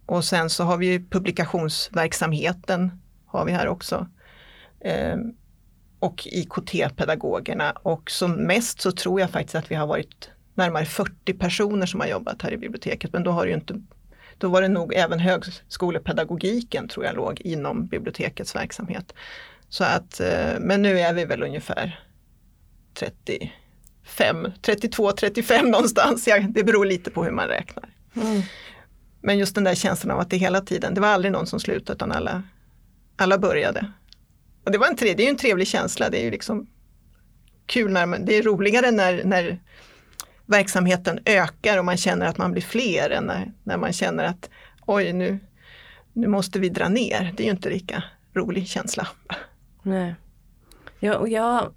och 0.09 0.25
sen 0.25 0.51
så 0.51 0.65
har 0.65 0.77
vi 0.77 1.05
publikationsverksamheten 1.11 3.01
har 3.27 3.45
vi 3.45 3.53
här 3.53 3.69
också. 3.69 4.07
Eh, 4.81 5.17
och 5.99 6.27
IKT-pedagogerna 6.27 7.71
och 7.71 8.11
som 8.11 8.33
mest 8.33 8.81
så 8.81 8.93
tror 8.93 9.21
jag 9.21 9.31
faktiskt 9.31 9.55
att 9.55 9.71
vi 9.71 9.75
har 9.75 9.87
varit 9.87 10.31
närmare 10.55 10.85
40 10.85 11.35
personer 11.35 11.87
som 11.87 12.01
har 12.01 12.07
jobbat 12.07 12.43
här 12.43 12.53
i 12.53 12.57
biblioteket. 12.57 13.13
Men 13.13 13.23
då 13.23 13.31
har 13.31 13.45
det 13.45 13.49
ju 13.49 13.55
inte 13.55 13.83
då 14.39 14.49
var 14.49 14.63
det 14.63 14.69
nog 14.69 14.95
även 14.95 15.19
högskolepedagogiken 15.19 16.89
tror 16.89 17.07
jag 17.07 17.17
låg 17.17 17.41
inom 17.41 17.87
bibliotekets 17.87 18.57
verksamhet. 18.57 19.15
Så 19.69 19.85
att, 19.85 20.21
eh, 20.21 20.61
men 20.61 20.83
nu 20.83 21.01
är 21.01 21.13
vi 21.13 21.25
väl 21.25 21.43
ungefär 21.43 22.01
35, 22.95 24.53
32, 24.63 25.13
35 25.13 25.71
någonstans. 25.71 26.29
Det 26.49 26.65
beror 26.65 26.87
lite 26.87 27.11
på 27.11 27.25
hur 27.25 27.33
man 27.33 27.49
räknar. 27.49 27.89
Mm. 28.17 28.43
Men 29.21 29.39
just 29.39 29.55
den 29.55 29.65
där 29.65 29.75
känslan 29.75 30.11
av 30.11 30.21
att 30.21 30.31
det 30.31 30.37
hela 30.37 30.61
tiden, 30.61 30.95
det 30.95 31.01
var 31.01 31.09
aldrig 31.09 31.33
någon 31.33 31.47
som 31.47 31.61
slutade 31.61 31.97
utan 31.97 32.13
alla, 32.13 32.43
alla 33.17 33.39
började. 33.39 33.93
Och 34.65 34.73
det, 34.73 34.79
var 34.79 34.87
en 34.87 34.97
tre, 34.97 35.15
det 35.15 35.23
är 35.23 35.25
ju 35.25 35.31
en 35.31 35.37
trevlig 35.37 35.67
känsla, 35.67 36.11
det 36.11 36.21
är 36.21 36.25
ju 36.25 36.31
liksom 36.31 36.67
kul 37.67 37.93
när 37.93 38.07
man, 38.07 38.25
det 38.25 38.37
är 38.37 38.43
roligare 38.43 38.91
när, 38.91 39.25
när 39.25 39.59
verksamheten 40.47 41.21
ökar 41.25 41.79
och 41.79 41.85
man 41.85 41.97
känner 41.97 42.27
att 42.27 42.39
man 42.39 42.53
blir 42.53 42.63
fler 42.63 43.11
än 43.11 43.25
när, 43.25 43.53
när 43.63 43.77
man 43.77 43.93
känner 43.93 44.25
att 44.25 44.51
oj 44.87 45.13
nu, 45.13 45.39
nu 46.13 46.27
måste 46.27 46.59
vi 46.59 46.69
dra 46.69 46.89
ner. 46.89 47.35
Det 47.37 47.43
är 47.43 47.45
ju 47.45 47.51
inte 47.51 47.71
lika 47.71 48.03
rolig 48.35 48.69
känsla. 48.69 49.09
Nej. 49.83 50.15
Ja, 50.99 51.17
och 51.17 51.29
jag 51.29 51.73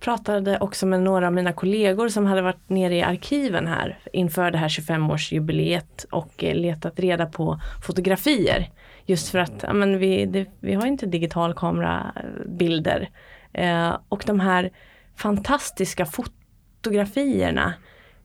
pratade 0.00 0.58
också 0.58 0.86
med 0.86 1.02
några 1.02 1.26
av 1.26 1.32
mina 1.32 1.52
kollegor 1.52 2.08
som 2.08 2.26
hade 2.26 2.42
varit 2.42 2.68
nere 2.68 2.96
i 2.96 3.02
arkiven 3.02 3.66
här 3.66 3.98
inför 4.12 4.50
det 4.50 4.58
här 4.58 4.68
25-årsjubileet 4.68 6.06
och 6.10 6.44
eh, 6.44 6.54
letat 6.54 7.00
reda 7.00 7.26
på 7.26 7.60
fotografier. 7.86 8.70
Just 9.06 9.28
för 9.28 9.38
att 9.38 9.62
ja, 9.62 9.72
men 9.72 9.98
vi, 9.98 10.26
det, 10.26 10.46
vi 10.60 10.74
har 10.74 10.86
inte 10.86 11.06
digitalkamerabilder. 11.06 13.10
Eh, 13.52 13.96
och 14.08 14.22
de 14.26 14.40
här 14.40 14.70
fantastiska 15.16 16.06
fotografierna 16.06 17.74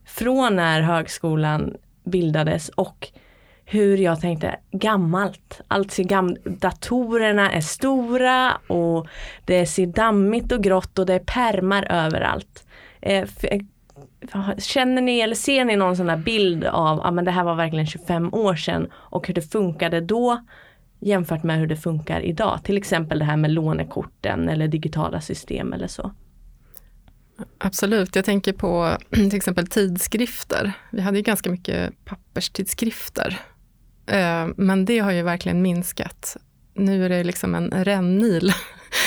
från 0.05 0.55
när 0.55 0.81
högskolan 0.81 1.75
bildades 2.03 2.69
och 2.69 3.07
hur 3.65 3.97
jag 3.97 4.21
tänkte 4.21 4.55
gammalt. 4.71 5.61
Alltså 5.67 6.03
gam 6.03 6.37
datorerna 6.45 7.51
är 7.51 7.61
stora 7.61 8.57
och 8.67 9.07
det 9.45 9.65
ser 9.65 9.85
dammigt 9.85 10.51
och 10.51 10.63
grått 10.63 10.99
och 10.99 11.05
det 11.05 11.13
är 11.13 11.19
permar 11.19 11.87
överallt. 11.89 12.65
Eh, 13.01 13.27
eh 13.43 13.61
känner 14.57 15.01
ni 15.01 15.19
eller 15.19 15.35
ser 15.35 15.65
ni 15.65 15.75
någon 15.75 15.97
sån 15.97 16.05
där 16.05 16.17
bild 16.17 16.63
av 16.63 17.01
att 17.01 17.17
ah, 17.17 17.21
det 17.21 17.31
här 17.31 17.43
var 17.43 17.55
verkligen 17.55 17.87
25 17.87 18.33
år 18.33 18.55
sedan 18.55 18.87
och 18.93 19.27
hur 19.27 19.33
det 19.33 19.41
funkade 19.41 20.01
då 20.01 20.41
jämfört 20.99 21.43
med 21.43 21.59
hur 21.59 21.67
det 21.67 21.75
funkar 21.75 22.21
idag? 22.21 22.59
Till 22.63 22.77
exempel 22.77 23.19
det 23.19 23.25
här 23.25 23.37
med 23.37 23.51
lånekorten 23.51 24.49
eller 24.49 24.67
digitala 24.67 25.21
system 25.21 25.73
eller 25.73 25.87
så. 25.87 26.11
Absolut, 27.57 28.15
jag 28.15 28.25
tänker 28.25 28.53
på 28.53 28.97
till 29.09 29.35
exempel 29.35 29.67
tidskrifter. 29.67 30.73
Vi 30.91 31.01
hade 31.01 31.17
ju 31.17 31.23
ganska 31.23 31.49
mycket 31.49 32.05
papperstidskrifter 32.05 33.39
men 34.55 34.85
det 34.85 34.99
har 34.99 35.11
ju 35.11 35.21
verkligen 35.21 35.61
minskat. 35.61 36.37
Nu 36.73 37.05
är 37.05 37.09
det 37.09 37.23
liksom 37.23 37.55
en 37.55 37.71
rännil 37.71 38.53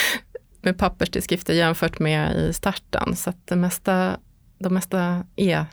med 0.61 0.77
papperstidskrifter 0.77 1.53
jämfört 1.53 1.99
med 1.99 2.35
i 2.35 2.53
starten. 2.53 3.15
Så 3.15 3.29
att 3.29 3.47
det 3.47 3.55
mesta, 3.55 4.17
de 4.59 4.73
mesta 4.73 5.23
är, 5.35 5.65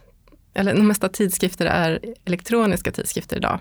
eller 0.55 0.75
de 0.75 0.89
mesta 0.89 1.09
tidskrifter 1.09 1.67
är 1.67 2.01
elektroniska 2.25 2.93
tidskrifter 2.93 3.37
idag. 3.37 3.61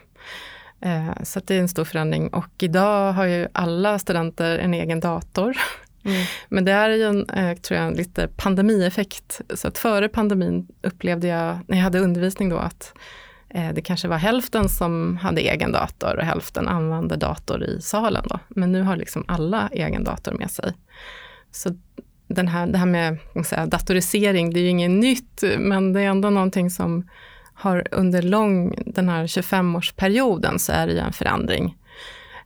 Eh, 0.81 1.23
så 1.23 1.39
det 1.39 1.55
är 1.55 1.59
en 1.59 1.69
stor 1.69 1.85
förändring 1.85 2.27
och 2.27 2.63
idag 2.63 3.13
har 3.13 3.25
ju 3.25 3.47
alla 3.51 3.99
studenter 3.99 4.57
en 4.57 4.73
egen 4.73 4.99
dator. 4.99 5.57
Mm. 6.05 6.25
Men 6.49 6.65
det 6.65 6.71
är 6.71 6.89
ju 6.89 7.03
en, 7.03 7.29
eh, 7.29 7.57
tror 7.57 7.79
jag, 7.79 7.87
en 7.87 7.93
lite 7.93 8.27
pandemieffekt. 8.27 9.41
Så 9.53 9.67
att 9.67 9.77
före 9.77 10.09
pandemin 10.09 10.67
upplevde 10.81 11.27
jag, 11.27 11.59
när 11.67 11.77
jag 11.77 11.83
hade 11.83 11.99
undervisning 11.99 12.49
då, 12.49 12.57
att 12.57 12.93
Eh, 12.95 13.22
Eh, 13.53 13.73
det 13.73 13.81
kanske 13.81 14.07
var 14.07 14.17
hälften 14.17 14.69
som 14.69 15.17
hade 15.17 15.41
egen 15.41 15.71
dator 15.71 16.15
och 16.17 16.25
hälften 16.25 16.67
använde 16.67 17.15
dator 17.15 17.63
i 17.63 17.81
salen. 17.81 18.25
Då. 18.29 18.39
Men 18.47 18.71
nu 18.71 18.81
har 18.81 18.95
liksom 18.95 19.25
alla 19.27 19.69
egen 19.71 20.03
dator 20.03 20.31
med 20.31 20.51
sig. 20.51 20.73
Så 21.51 21.69
den 22.27 22.47
här, 22.47 22.67
det 22.67 22.77
här 22.77 22.85
med 22.85 23.17
säga, 23.45 23.65
datorisering, 23.65 24.53
det 24.53 24.59
är 24.59 24.61
ju 24.61 24.69
inget 24.69 24.91
nytt, 24.91 25.43
men 25.57 25.93
det 25.93 26.01
är 26.01 26.05
ändå 26.05 26.29
någonting 26.29 26.69
som 26.69 27.07
har 27.53 27.87
under 27.91 28.21
lång, 28.21 28.75
den 28.85 29.09
här 29.09 29.27
25-årsperioden 29.27 30.57
så 30.57 30.71
är 30.71 30.87
det 30.87 30.93
ju 30.93 30.99
en 30.99 31.13
förändring. 31.13 31.77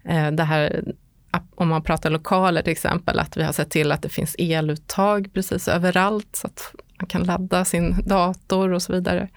Eh, 0.04 0.32
det 0.32 0.44
här, 0.44 0.84
om 1.56 1.68
man 1.68 1.84
pratar 1.84 2.10
lokaler 2.10 2.62
till 2.62 2.72
exempel, 2.72 3.20
att 3.20 3.38
vi 3.38 3.44
har 3.44 3.54
sett 3.54 3.70
till 3.70 3.92
att 3.92 4.02
det 4.02 4.10
finns 4.10 4.36
eluttag 4.38 5.34
precis 5.34 5.68
överallt, 5.68 6.36
så 6.36 6.48
att 6.48 6.76
man 7.00 7.08
kan 7.08 7.24
ladda 7.24 7.66
sin 7.66 7.96
dator 8.06 8.74
och 8.74 8.82
så 8.82 8.94
vidare. 8.94 9.30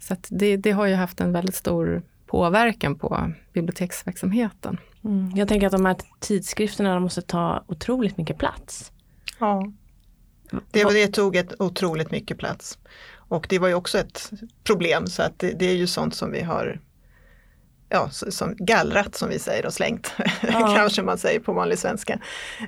Så 0.00 0.16
det, 0.28 0.56
det, 0.56 0.70
har 0.70 0.86
ju 0.86 0.94
haft 0.94 1.20
en 1.20 1.32
väldigt 1.32 1.54
stor 1.54 2.02
påverkan 2.26 2.98
på 2.98 3.32
biblioteksverksamheten. 3.52 4.78
Mm. 5.04 5.32
Jag 5.36 5.48
tänker 5.48 5.66
att 5.66 5.72
de 5.72 5.86
här 5.86 5.96
tidskrifterna 6.20 7.00
måste 7.00 7.22
ta 7.22 7.64
otroligt 7.66 8.16
mycket 8.16 8.38
plats. 8.38 8.92
Ja, 9.40 9.72
det, 10.70 10.84
det 10.84 11.08
tog 11.08 11.36
ett 11.36 11.60
otroligt 11.60 12.10
mycket 12.10 12.38
plats. 12.38 12.78
Och 13.14 13.46
det 13.48 13.58
var 13.58 13.68
ju 13.68 13.74
också 13.74 13.98
ett 13.98 14.30
problem 14.64 15.06
så 15.06 15.22
att 15.22 15.38
det, 15.38 15.52
det 15.58 15.66
är 15.66 15.74
ju 15.74 15.86
sånt 15.86 16.14
som 16.14 16.32
vi 16.32 16.42
har 16.42 16.80
ja, 17.88 18.08
som 18.10 18.54
gallrat 18.58 19.14
som 19.14 19.28
vi 19.28 19.38
säger 19.38 19.66
och 19.66 19.72
slängt, 19.72 20.12
ja. 20.42 20.74
kanske 20.76 21.02
man 21.02 21.18
säger 21.18 21.40
på 21.40 21.52
vanlig 21.52 21.78
svenska. 21.78 22.18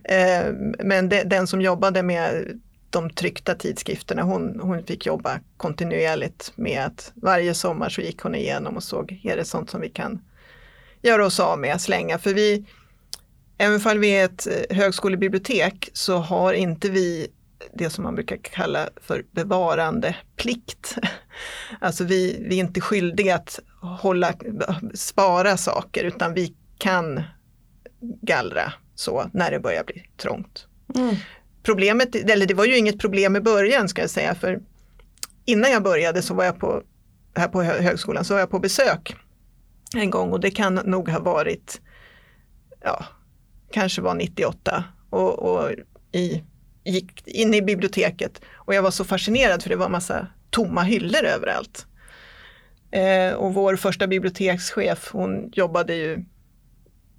Eh, 0.05 0.53
men 0.79 1.09
de, 1.09 1.23
den 1.25 1.47
som 1.47 1.61
jobbade 1.61 2.03
med 2.03 2.61
de 2.91 3.11
tryckta 3.11 3.55
tidskrifterna, 3.55 4.23
hon, 4.23 4.61
hon 4.61 4.85
fick 4.85 5.07
jobba 5.07 5.41
kontinuerligt 5.57 6.53
med 6.57 6.85
att 6.85 7.13
varje 7.15 7.55
sommar 7.55 7.89
så 7.89 8.01
gick 8.01 8.21
hon 8.21 8.35
igenom 8.35 8.77
och 8.77 8.83
såg, 8.83 9.21
är 9.25 9.37
det 9.37 9.45
sånt 9.45 9.71
som 9.71 9.81
vi 9.81 9.89
kan 9.89 10.21
göra 11.03 11.27
oss 11.27 11.41
av 11.41 11.59
med, 11.59 11.81
slänga? 11.81 12.19
För 12.19 12.35
vi, 12.35 12.65
även 13.59 13.81
om 13.87 14.01
vi 14.01 14.09
är 14.09 14.25
ett 14.25 14.47
eh, 14.47 14.77
högskolebibliotek 14.77 15.91
så 15.93 16.17
har 16.17 16.53
inte 16.53 16.91
vi 16.91 17.29
det 17.75 17.91
som 17.91 18.05
man 18.05 18.15
brukar 18.15 18.37
kalla 18.37 18.89
för 19.01 19.25
bevarandeplikt. 19.31 20.99
Alltså 21.81 22.05
vi, 22.05 22.45
vi 22.49 22.57
är 22.57 22.61
inte 22.61 22.81
skyldiga 22.81 23.35
att 23.35 23.61
hålla, 23.81 24.35
spara 24.95 25.57
saker 25.57 26.05
utan 26.05 26.35
vi 26.35 26.55
kan 26.79 27.23
gallra 28.23 28.73
så 28.95 29.31
när 29.33 29.51
det 29.51 29.61
börjar 29.61 29.85
bli 29.85 30.07
trångt. 30.17 30.67
Mm. 30.95 31.17
Problemet, 31.63 32.15
eller 32.15 32.47
det 32.47 32.55
var 32.55 32.65
ju 32.65 32.77
inget 32.77 32.99
problem 32.99 33.37
i 33.37 33.41
början 33.41 33.89
ska 33.89 34.01
jag 34.01 34.11
säga 34.11 34.35
för 34.35 34.61
innan 35.45 35.71
jag 35.71 35.83
började 35.83 36.23
så 36.23 36.35
var 36.35 36.45
jag 36.45 36.59
på, 36.59 36.83
här 37.35 37.49
på 37.49 37.63
högskolan 37.63 38.25
så 38.25 38.35
var 38.35 38.41
jag 38.41 38.51
på 38.51 38.59
besök 38.59 39.17
en 39.97 40.11
gång 40.11 40.33
och 40.33 40.41
det 40.41 40.51
kan 40.51 40.75
nog 40.75 41.09
ha 41.09 41.21
varit, 41.21 41.81
ja, 42.85 43.05
kanske 43.73 44.03
var 44.03 44.15
98 44.15 44.85
och, 45.11 45.39
och 45.39 45.71
i 46.13 46.43
gick 46.85 47.29
in 47.29 47.55
i 47.55 47.63
biblioteket 47.63 48.41
och 48.55 48.75
jag 48.75 48.83
var 48.83 48.91
så 48.91 49.05
fascinerad 49.05 49.63
för 49.63 49.71
det 49.71 49.77
var 49.77 49.89
massa 49.89 50.27
tomma 50.51 50.83
hyllor 50.83 51.25
överallt. 51.25 51.87
Eh, 52.91 53.33
och 53.33 53.55
vår 53.55 53.77
första 53.77 54.07
bibliotekschef 54.07 55.11
hon 55.13 55.51
jobbade 55.53 55.95
ju 55.95 56.25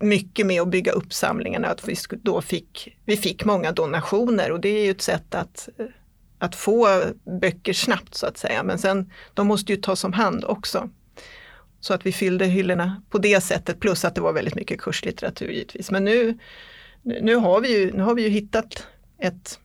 mycket 0.01 0.45
med 0.45 0.61
att 0.61 0.67
bygga 0.67 0.91
upp 0.91 1.13
samlingarna. 1.13 1.67
Att 1.67 1.87
vi, 1.87 1.95
då 2.21 2.41
fick, 2.41 2.97
vi 3.05 3.17
fick 3.17 3.45
många 3.45 3.71
donationer 3.71 4.51
och 4.51 4.59
det 4.59 4.69
är 4.69 4.85
ju 4.85 4.91
ett 4.91 5.01
sätt 5.01 5.35
att, 5.35 5.69
eh, 5.77 5.85
att 6.39 6.55
få 6.55 7.03
böcker 7.41 7.73
snabbt 7.73 8.15
så 8.15 8.25
att 8.25 8.37
säga. 8.37 8.63
Men 8.63 8.77
sen 8.77 9.11
de 9.33 9.47
måste 9.47 9.73
ju 9.73 9.81
tas 9.81 10.03
om 10.03 10.13
hand 10.13 10.45
också. 10.45 10.89
Så 11.79 11.93
att 11.93 12.05
vi 12.05 12.11
fyllde 12.11 12.45
hyllorna 12.45 13.01
på 13.09 13.17
det 13.17 13.41
sättet 13.41 13.79
plus 13.79 14.05
att 14.05 14.15
det 14.15 14.21
var 14.21 14.33
väldigt 14.33 14.55
mycket 14.55 14.81
kurslitteratur 14.81 15.49
givetvis. 15.49 15.91
Men 15.91 16.03
nu, 16.03 16.37
nu, 17.01 17.35
har, 17.35 17.61
vi 17.61 17.79
ju, 17.79 17.91
nu 17.93 18.03
har 18.03 18.15
vi 18.15 18.23
ju 18.23 18.29
hittat 18.29 18.87
ett 19.19 19.59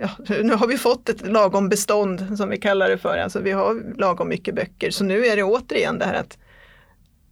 Ja, 0.00 0.10
nu 0.42 0.54
har 0.54 0.66
vi 0.66 0.78
fått 0.78 1.08
ett 1.08 1.26
lagom 1.26 1.68
bestånd 1.68 2.38
som 2.38 2.48
vi 2.48 2.58
kallar 2.58 2.88
det 2.88 2.98
för, 2.98 3.18
alltså 3.18 3.40
vi 3.40 3.50
har 3.50 3.98
lagom 3.98 4.28
mycket 4.28 4.54
böcker. 4.54 4.90
Så 4.90 5.04
nu 5.04 5.26
är 5.26 5.36
det 5.36 5.42
återigen 5.42 5.98
det 5.98 6.04
här 6.04 6.14
att 6.14 6.38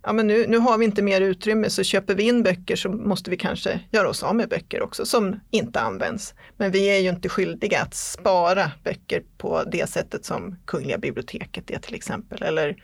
ja, 0.08 0.12
men 0.12 0.26
nu, 0.26 0.46
nu 0.46 0.58
har 0.58 0.78
vi 0.78 0.84
inte 0.84 1.02
mer 1.02 1.20
utrymme 1.20 1.70
så 1.70 1.82
köper 1.82 2.14
vi 2.14 2.22
in 2.22 2.42
böcker 2.42 2.76
så 2.76 2.88
måste 2.88 3.30
vi 3.30 3.36
kanske 3.36 3.80
göra 3.90 4.08
oss 4.08 4.22
av 4.22 4.36
med 4.36 4.48
böcker 4.48 4.82
också 4.82 5.06
som 5.06 5.40
inte 5.50 5.80
används. 5.80 6.34
Men 6.56 6.70
vi 6.70 6.88
är 6.88 6.98
ju 6.98 7.08
inte 7.08 7.28
skyldiga 7.28 7.82
att 7.82 7.94
spara 7.94 8.72
böcker 8.84 9.22
på 9.38 9.64
det 9.64 9.90
sättet 9.90 10.24
som 10.24 10.56
Kungliga 10.64 10.98
biblioteket 10.98 11.70
är 11.70 11.78
till 11.78 11.94
exempel. 11.94 12.42
Eller 12.42 12.76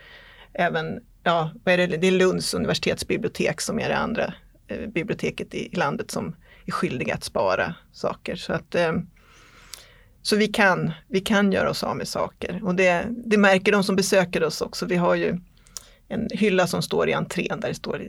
även, 0.52 1.00
ja, 1.22 1.50
vad 1.64 1.74
är 1.74 1.78
det, 1.78 1.96
det 1.96 2.06
är 2.06 2.10
Lunds 2.10 2.54
universitetsbibliotek 2.54 3.60
som 3.60 3.78
är 3.78 3.88
det 3.88 3.96
andra 3.96 4.34
eh, 4.68 4.88
biblioteket 4.88 5.54
i, 5.54 5.72
i 5.72 5.76
landet 5.76 6.10
som 6.10 6.36
är 6.66 6.72
skyldiga 6.72 7.14
att 7.14 7.24
spara 7.24 7.74
saker. 7.92 8.36
Så 8.36 8.52
att 8.52 8.74
eh, 8.74 8.92
så 10.22 10.36
vi 10.36 10.48
kan, 10.48 10.92
vi 11.08 11.20
kan 11.20 11.52
göra 11.52 11.70
oss 11.70 11.82
av 11.82 11.96
med 11.96 12.08
saker 12.08 12.60
och 12.64 12.74
det, 12.74 13.06
det 13.10 13.36
märker 13.36 13.72
de 13.72 13.84
som 13.84 13.96
besöker 13.96 14.44
oss 14.44 14.60
också. 14.60 14.86
Vi 14.86 14.96
har 14.96 15.14
ju 15.14 15.38
en 16.14 16.28
hylla 16.32 16.66
som 16.66 16.82
står 16.82 17.08
i 17.08 17.12
entrén 17.12 17.60
där 17.60 17.68
det 17.68 17.74
står 17.74 18.02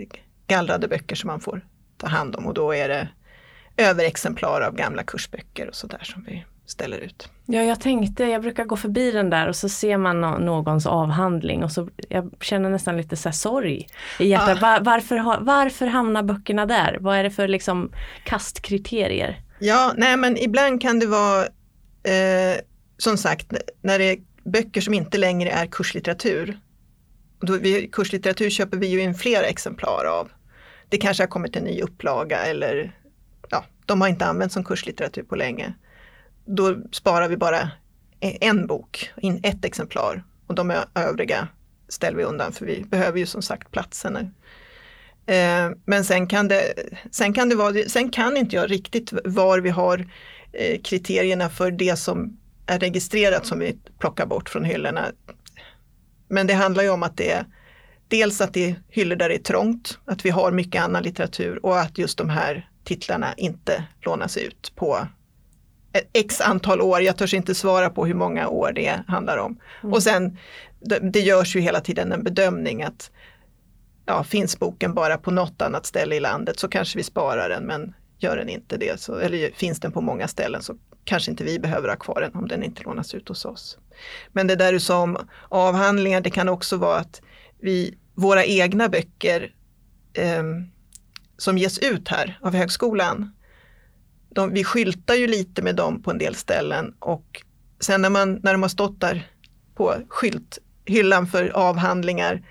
gallrade 0.47 0.87
böcker 0.87 1.15
som 1.15 1.27
man 1.27 1.39
får 1.39 1.65
ta 1.97 2.07
hand 2.07 2.35
om 2.35 2.45
och 2.45 2.53
då 2.53 2.73
är 2.73 2.89
det 2.89 3.07
överexemplar 3.77 4.61
av 4.61 4.75
gamla 4.75 5.03
kursböcker 5.03 5.67
och 5.67 5.75
sådär 5.75 6.01
som 6.03 6.23
vi 6.27 6.45
ställer 6.65 6.97
ut. 6.97 7.29
Ja, 7.45 7.63
jag 7.63 7.79
tänkte, 7.79 8.23
jag 8.23 8.41
brukar 8.41 8.65
gå 8.65 8.77
förbi 8.77 9.11
den 9.11 9.29
där 9.29 9.47
och 9.47 9.55
så 9.55 9.69
ser 9.69 9.97
man 9.97 10.21
någons 10.21 10.85
avhandling 10.85 11.63
och 11.63 11.71
så 11.71 11.89
jag 12.09 12.31
känner 12.41 12.69
nästan 12.69 12.97
lite 12.97 13.15
så 13.15 13.29
här 13.29 13.33
sorg 13.33 13.87
i 14.19 14.27
hjärtat. 14.27 14.57
Ja. 14.61 14.67
Var, 14.67 14.79
varför, 14.79 15.43
varför 15.45 15.87
hamnar 15.87 16.23
böckerna 16.23 16.65
där? 16.65 16.97
Vad 16.99 17.17
är 17.17 17.23
det 17.23 17.31
för 17.31 17.47
liksom 17.47 17.91
kastkriterier? 18.23 19.39
Ja, 19.59 19.93
nej 19.97 20.17
men 20.17 20.37
ibland 20.37 20.81
kan 20.81 20.99
det 20.99 21.05
vara 21.05 21.41
eh, 22.03 22.57
som 22.97 23.17
sagt, 23.17 23.53
när 23.81 23.99
det 23.99 24.05
är 24.05 24.17
böcker 24.43 24.81
som 24.81 24.93
inte 24.93 25.17
längre 25.17 25.49
är 25.49 25.65
kurslitteratur, 25.65 26.59
då 27.45 27.57
vi, 27.57 27.87
kurslitteratur 27.91 28.49
köper 28.49 28.77
vi 28.77 28.87
ju 28.87 29.01
in 29.01 29.15
flera 29.15 29.45
exemplar 29.45 30.05
av. 30.05 30.31
Det 30.89 30.97
kanske 30.97 31.23
har 31.23 31.27
kommit 31.27 31.55
en 31.55 31.63
ny 31.63 31.81
upplaga 31.81 32.37
eller 32.45 32.99
ja, 33.49 33.65
de 33.85 34.01
har 34.01 34.07
inte 34.07 34.25
använts 34.25 34.53
som 34.53 34.63
kurslitteratur 34.63 35.23
på 35.23 35.35
länge. 35.35 35.73
Då 36.45 36.77
sparar 36.91 37.27
vi 37.27 37.37
bara 37.37 37.71
e, 38.19 38.37
en 38.41 38.67
bok, 38.67 39.09
in 39.17 39.39
ett 39.43 39.65
exemplar 39.65 40.23
och 40.47 40.55
de 40.55 40.73
övriga 40.95 41.47
ställer 41.89 42.17
vi 42.17 42.23
undan 42.23 42.51
för 42.51 42.65
vi 42.65 42.83
behöver 42.83 43.19
ju 43.19 43.25
som 43.25 43.41
sagt 43.41 43.71
platsen 43.71 44.13
nu. 44.13 44.29
Eh, 45.33 45.71
men 45.85 46.05
sen 46.05 46.27
kan, 46.27 46.47
det, 46.47 46.73
sen, 47.11 47.33
kan 47.33 47.49
det 47.49 47.55
vara, 47.55 47.73
sen 47.87 48.09
kan 48.09 48.37
inte 48.37 48.55
jag 48.55 48.71
riktigt 48.71 49.13
var 49.23 49.59
vi 49.59 49.69
har 49.69 50.05
Eh, 50.57 50.81
kriterierna 50.81 51.49
för 51.49 51.71
det 51.71 51.95
som 51.95 52.37
är 52.65 52.79
registrerat 52.79 53.45
som 53.45 53.59
vi 53.59 53.77
plockar 53.99 54.25
bort 54.25 54.49
från 54.49 54.63
hyllorna. 54.63 55.05
Men 56.27 56.47
det 56.47 56.53
handlar 56.53 56.83
ju 56.83 56.89
om 56.89 57.03
att 57.03 57.17
det 57.17 57.31
är 57.31 57.45
dels 58.07 58.41
att 58.41 58.53
det 58.53 58.69
är 58.69 58.75
hyllor 58.89 59.15
där 59.15 59.29
det 59.29 59.35
är 59.35 59.43
trångt, 59.43 59.99
att 60.05 60.25
vi 60.25 60.29
har 60.29 60.51
mycket 60.51 60.81
annan 60.81 61.03
litteratur 61.03 61.65
och 61.65 61.79
att 61.79 61.97
just 61.97 62.17
de 62.17 62.29
här 62.29 62.69
titlarna 62.83 63.33
inte 63.37 63.83
lånas 64.01 64.37
ut 64.37 64.71
på 64.75 65.07
x 66.13 66.41
antal 66.41 66.81
år. 66.81 67.01
Jag 67.01 67.17
törs 67.17 67.33
inte 67.33 67.55
svara 67.55 67.89
på 67.89 68.05
hur 68.05 68.13
många 68.13 68.47
år 68.47 68.71
det 68.75 69.03
handlar 69.07 69.37
om. 69.37 69.59
Mm. 69.83 69.93
Och 69.93 70.03
sen 70.03 70.37
det, 70.79 70.99
det 70.99 71.19
görs 71.19 71.55
ju 71.55 71.59
hela 71.59 71.79
tiden 71.79 72.11
en 72.11 72.23
bedömning 72.23 72.83
att 72.83 73.11
ja, 74.05 74.23
finns 74.23 74.59
boken 74.59 74.93
bara 74.93 75.17
på 75.17 75.31
något 75.31 75.61
annat 75.61 75.85
ställe 75.85 76.15
i 76.15 76.19
landet 76.19 76.59
så 76.59 76.67
kanske 76.67 76.97
vi 76.97 77.03
sparar 77.03 77.49
den 77.49 77.63
men 77.63 77.93
Gör 78.17 78.37
den 78.37 78.49
inte 78.49 78.77
det, 78.77 78.99
så, 78.99 79.15
eller 79.15 79.51
finns 79.51 79.79
den 79.79 79.91
på 79.91 80.01
många 80.01 80.27
ställen 80.27 80.61
så 80.61 80.75
kanske 81.05 81.31
inte 81.31 81.43
vi 81.43 81.59
behöver 81.59 81.89
ha 81.89 81.95
kvar 81.95 82.21
den 82.21 82.35
om 82.35 82.47
den 82.47 82.63
inte 82.63 82.83
lånas 82.83 83.13
ut 83.13 83.29
hos 83.29 83.45
oss. 83.45 83.77
Men 84.31 84.47
det 84.47 84.55
där 84.55 84.73
du 84.73 84.79
sa 84.79 85.01
om 85.01 85.17
avhandlingar, 85.49 86.21
det 86.21 86.29
kan 86.29 86.49
också 86.49 86.77
vara 86.77 86.99
att 86.99 87.21
vi, 87.59 87.97
våra 88.15 88.45
egna 88.45 88.89
böcker 88.89 89.53
eh, 90.13 90.43
som 91.37 91.57
ges 91.57 91.79
ut 91.79 92.07
här 92.07 92.39
av 92.41 92.53
högskolan, 92.55 93.35
de, 94.29 94.53
vi 94.53 94.63
skyltar 94.63 95.15
ju 95.15 95.27
lite 95.27 95.61
med 95.61 95.75
dem 95.75 96.01
på 96.01 96.11
en 96.11 96.17
del 96.17 96.35
ställen 96.35 96.93
och 96.99 97.43
sen 97.79 98.01
när, 98.01 98.09
man, 98.09 98.39
när 98.43 98.51
de 98.51 98.61
har 98.61 98.69
stått 98.69 98.99
där 98.99 99.27
på 99.75 99.95
skylthyllan 100.09 101.27
för 101.27 101.49
avhandlingar 101.49 102.43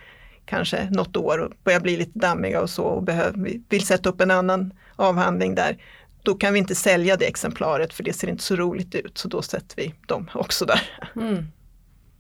kanske 0.47 0.91
något 0.91 1.17
år 1.17 1.39
och 1.39 1.53
börjar 1.65 1.81
bli 1.81 1.97
lite 1.97 2.19
dammiga 2.19 2.61
och 2.61 2.71
så 2.71 2.83
och 2.83 3.03
behöver, 3.03 3.61
vill 3.69 3.87
sätta 3.87 4.09
upp 4.09 4.21
en 4.21 4.31
annan 4.31 4.73
avhandling 4.97 5.55
där, 5.55 5.79
då 6.25 6.35
kan 6.35 6.53
vi 6.53 6.59
inte 6.59 6.75
sälja 6.75 7.17
det 7.17 7.25
exemplaret 7.25 7.93
för 7.93 8.05
det 8.05 8.13
ser 8.13 8.29
inte 8.29 8.43
så 8.43 8.57
roligt 8.57 8.95
ut 8.95 9.19
så 9.19 9.29
då 9.29 9.43
sätter 9.43 9.77
vi 9.77 9.95
dem 10.07 10.31
också 10.35 10.65
där. 10.65 10.83
Mm. 11.17 11.47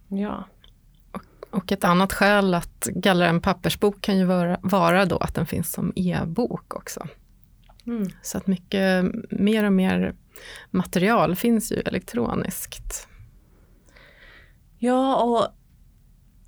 Ja. 0.08 0.48
Och, 1.50 1.72
ett 1.72 1.84
annat 1.84 2.12
skäl 2.12 2.54
att 2.54 2.88
gallra 2.94 3.26
en 3.28 3.40
pappersbok 3.40 4.00
kan 4.00 4.18
ju 4.18 4.24
vara, 4.24 4.58
vara 4.62 5.04
då 5.04 5.16
att 5.16 5.34
den 5.34 5.46
finns 5.46 5.72
som 5.72 5.92
e-bok 5.96 6.74
också. 6.74 7.06
Mm. 7.86 8.08
Så 8.22 8.38
att 8.38 8.46
mycket 8.46 9.04
mer 9.30 9.64
och 9.64 9.72
mer 9.72 10.14
material 10.70 11.36
finns 11.36 11.72
ju 11.72 11.76
elektroniskt. 11.76 13.08
Ja, 14.78 15.16
och 15.16 15.48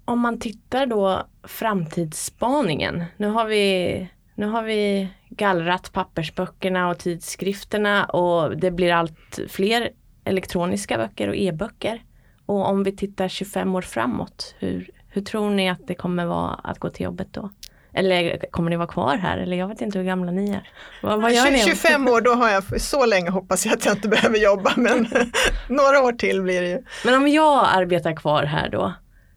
om 0.04 0.20
man 0.20 0.40
tittar 0.40 0.86
då 0.86 1.26
framtidsspaningen. 1.42 3.04
Nu 3.16 3.26
har 3.26 3.46
vi, 3.46 4.08
nu 4.34 4.46
har 4.46 4.62
vi 4.62 5.08
gallrat 5.28 5.92
pappersböckerna 5.92 6.88
och 6.88 6.98
tidskrifterna 6.98 8.04
och 8.04 8.56
det 8.56 8.70
blir 8.70 8.92
allt 8.92 9.38
fler 9.48 9.90
elektroniska 10.24 10.96
böcker 10.96 11.28
och 11.28 11.36
e-böcker. 11.36 12.02
Och 12.46 12.68
om 12.68 12.82
vi 12.82 12.96
tittar 12.96 13.28
25 13.28 13.74
år 13.74 13.82
framåt, 13.82 14.54
hur, 14.58 14.90
hur 15.08 15.22
tror 15.22 15.50
ni 15.50 15.70
att 15.70 15.86
det 15.86 15.94
kommer 15.94 16.24
vara 16.24 16.54
att 16.54 16.78
gå 16.78 16.90
till 16.90 17.04
jobbet 17.04 17.28
då? 17.30 17.50
Eller 17.92 18.50
kommer 18.50 18.70
ni 18.70 18.76
vara 18.76 18.88
kvar 18.88 19.16
här? 19.16 19.38
Eller 19.38 19.56
jag 19.56 19.68
vet 19.68 19.80
inte 19.80 19.98
hur 19.98 20.04
gamla 20.04 20.32
ni 20.32 20.50
är. 20.50 20.70
Vad, 21.02 21.22
vad 21.22 21.32
gör 21.32 21.56
25 21.66 22.04
ni? 22.04 22.10
år, 22.10 22.20
då 22.20 22.30
har 22.30 22.48
jag, 22.48 22.80
så 22.80 23.06
länge 23.06 23.30
hoppas 23.30 23.66
jag 23.66 23.74
att 23.74 23.84
jag 23.86 23.94
inte 23.94 24.08
behöver 24.08 24.38
jobba 24.38 24.72
men 24.76 25.06
några 25.68 26.02
år 26.02 26.12
till 26.12 26.42
blir 26.42 26.62
det 26.62 26.68
ju. 26.68 26.82
Men 27.04 27.14
om 27.14 27.28
jag 27.28 27.66
arbetar 27.68 28.16
kvar 28.16 28.42
här 28.42 28.68
då, 28.68 28.92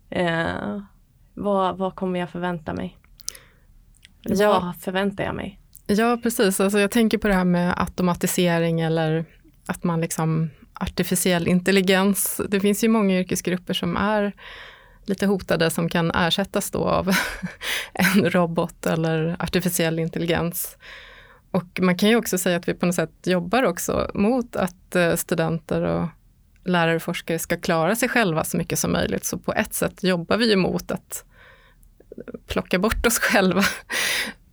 eh, 0.10 0.82
vad, 1.34 1.78
vad 1.78 1.96
kommer 1.96 2.20
jag 2.20 2.30
förvänta 2.30 2.74
mig? 2.74 2.98
Ja. 4.22 4.60
Vad 4.60 4.82
förväntar 4.82 5.24
jag 5.24 5.36
mig? 5.36 5.59
Ja, 5.92 6.18
precis. 6.24 6.60
Alltså 6.60 6.80
jag 6.80 6.92
tänker 6.92 7.18
på 7.18 7.28
det 7.28 7.34
här 7.34 7.46
med 7.46 7.74
automatisering 7.78 8.82
eller 8.82 9.26
att 9.68 9.84
man 9.84 10.02
liksom 10.02 10.50
artificiell 10.74 11.48
intelligens. 11.48 12.42
Det 12.50 12.60
finns 12.60 12.84
ju 12.84 12.88
många 12.88 13.20
yrkesgrupper 13.20 13.74
som 13.74 13.98
är 13.98 14.34
lite 15.06 15.26
hotade 15.26 15.70
som 15.70 15.90
kan 15.90 16.12
ersättas 16.12 16.72
då 16.72 16.86
av 16.86 17.12
en 17.94 18.30
robot 18.30 18.86
eller 18.86 19.36
artificiell 19.40 20.00
intelligens. 20.00 20.78
Och 21.52 21.80
man 21.82 21.98
kan 21.98 22.10
ju 22.10 22.16
också 22.16 22.38
säga 22.38 22.58
att 22.58 22.68
vi 22.68 22.74
på 22.74 22.86
något 22.86 22.96
sätt 22.96 23.14
jobbar 23.24 23.64
också 23.64 24.12
mot 24.14 24.56
att 24.56 24.96
eh, 24.96 25.16
studenter 25.16 25.82
och 25.82 26.08
lärare 26.66 26.96
och 26.96 27.02
forskare 27.02 27.40
ska 27.40 27.58
klara 27.58 27.96
sig 27.96 28.10
själva 28.10 28.44
så 28.44 28.58
mycket 28.58 28.80
som 28.80 28.92
möjligt. 28.92 29.26
Så 29.26 29.38
på 29.38 29.54
ett 29.54 29.74
sätt 29.74 30.04
jobbar 30.04 30.38
vi 30.38 30.50
ju 30.50 30.56
mot 30.56 30.92
att 30.92 31.26
plocka 32.48 32.80
bort 32.80 33.06
oss 33.06 33.20
själva. 33.20 33.64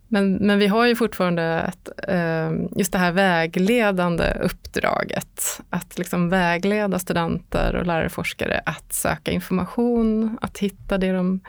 Men, 0.07 0.33
men 0.33 0.59
vi 0.59 0.67
har 0.67 0.85
ju 0.85 0.95
fortfarande 0.95 1.43
ett, 1.43 1.89
ehm, 2.07 2.67
just 2.75 2.91
det 2.91 2.97
här 2.97 3.11
vägledande 3.11 4.33
uppdraget. 4.41 5.61
Att 5.69 5.97
liksom 5.97 6.29
vägleda 6.29 6.99
studenter 6.99 7.75
och 7.75 7.85
lärare 7.85 8.05
och 8.05 8.11
forskare 8.11 8.61
att 8.65 8.93
söka 8.93 9.31
information, 9.31 10.37
att 10.41 10.57
hitta 10.57 10.97
det 10.97 11.11
de 11.11 11.39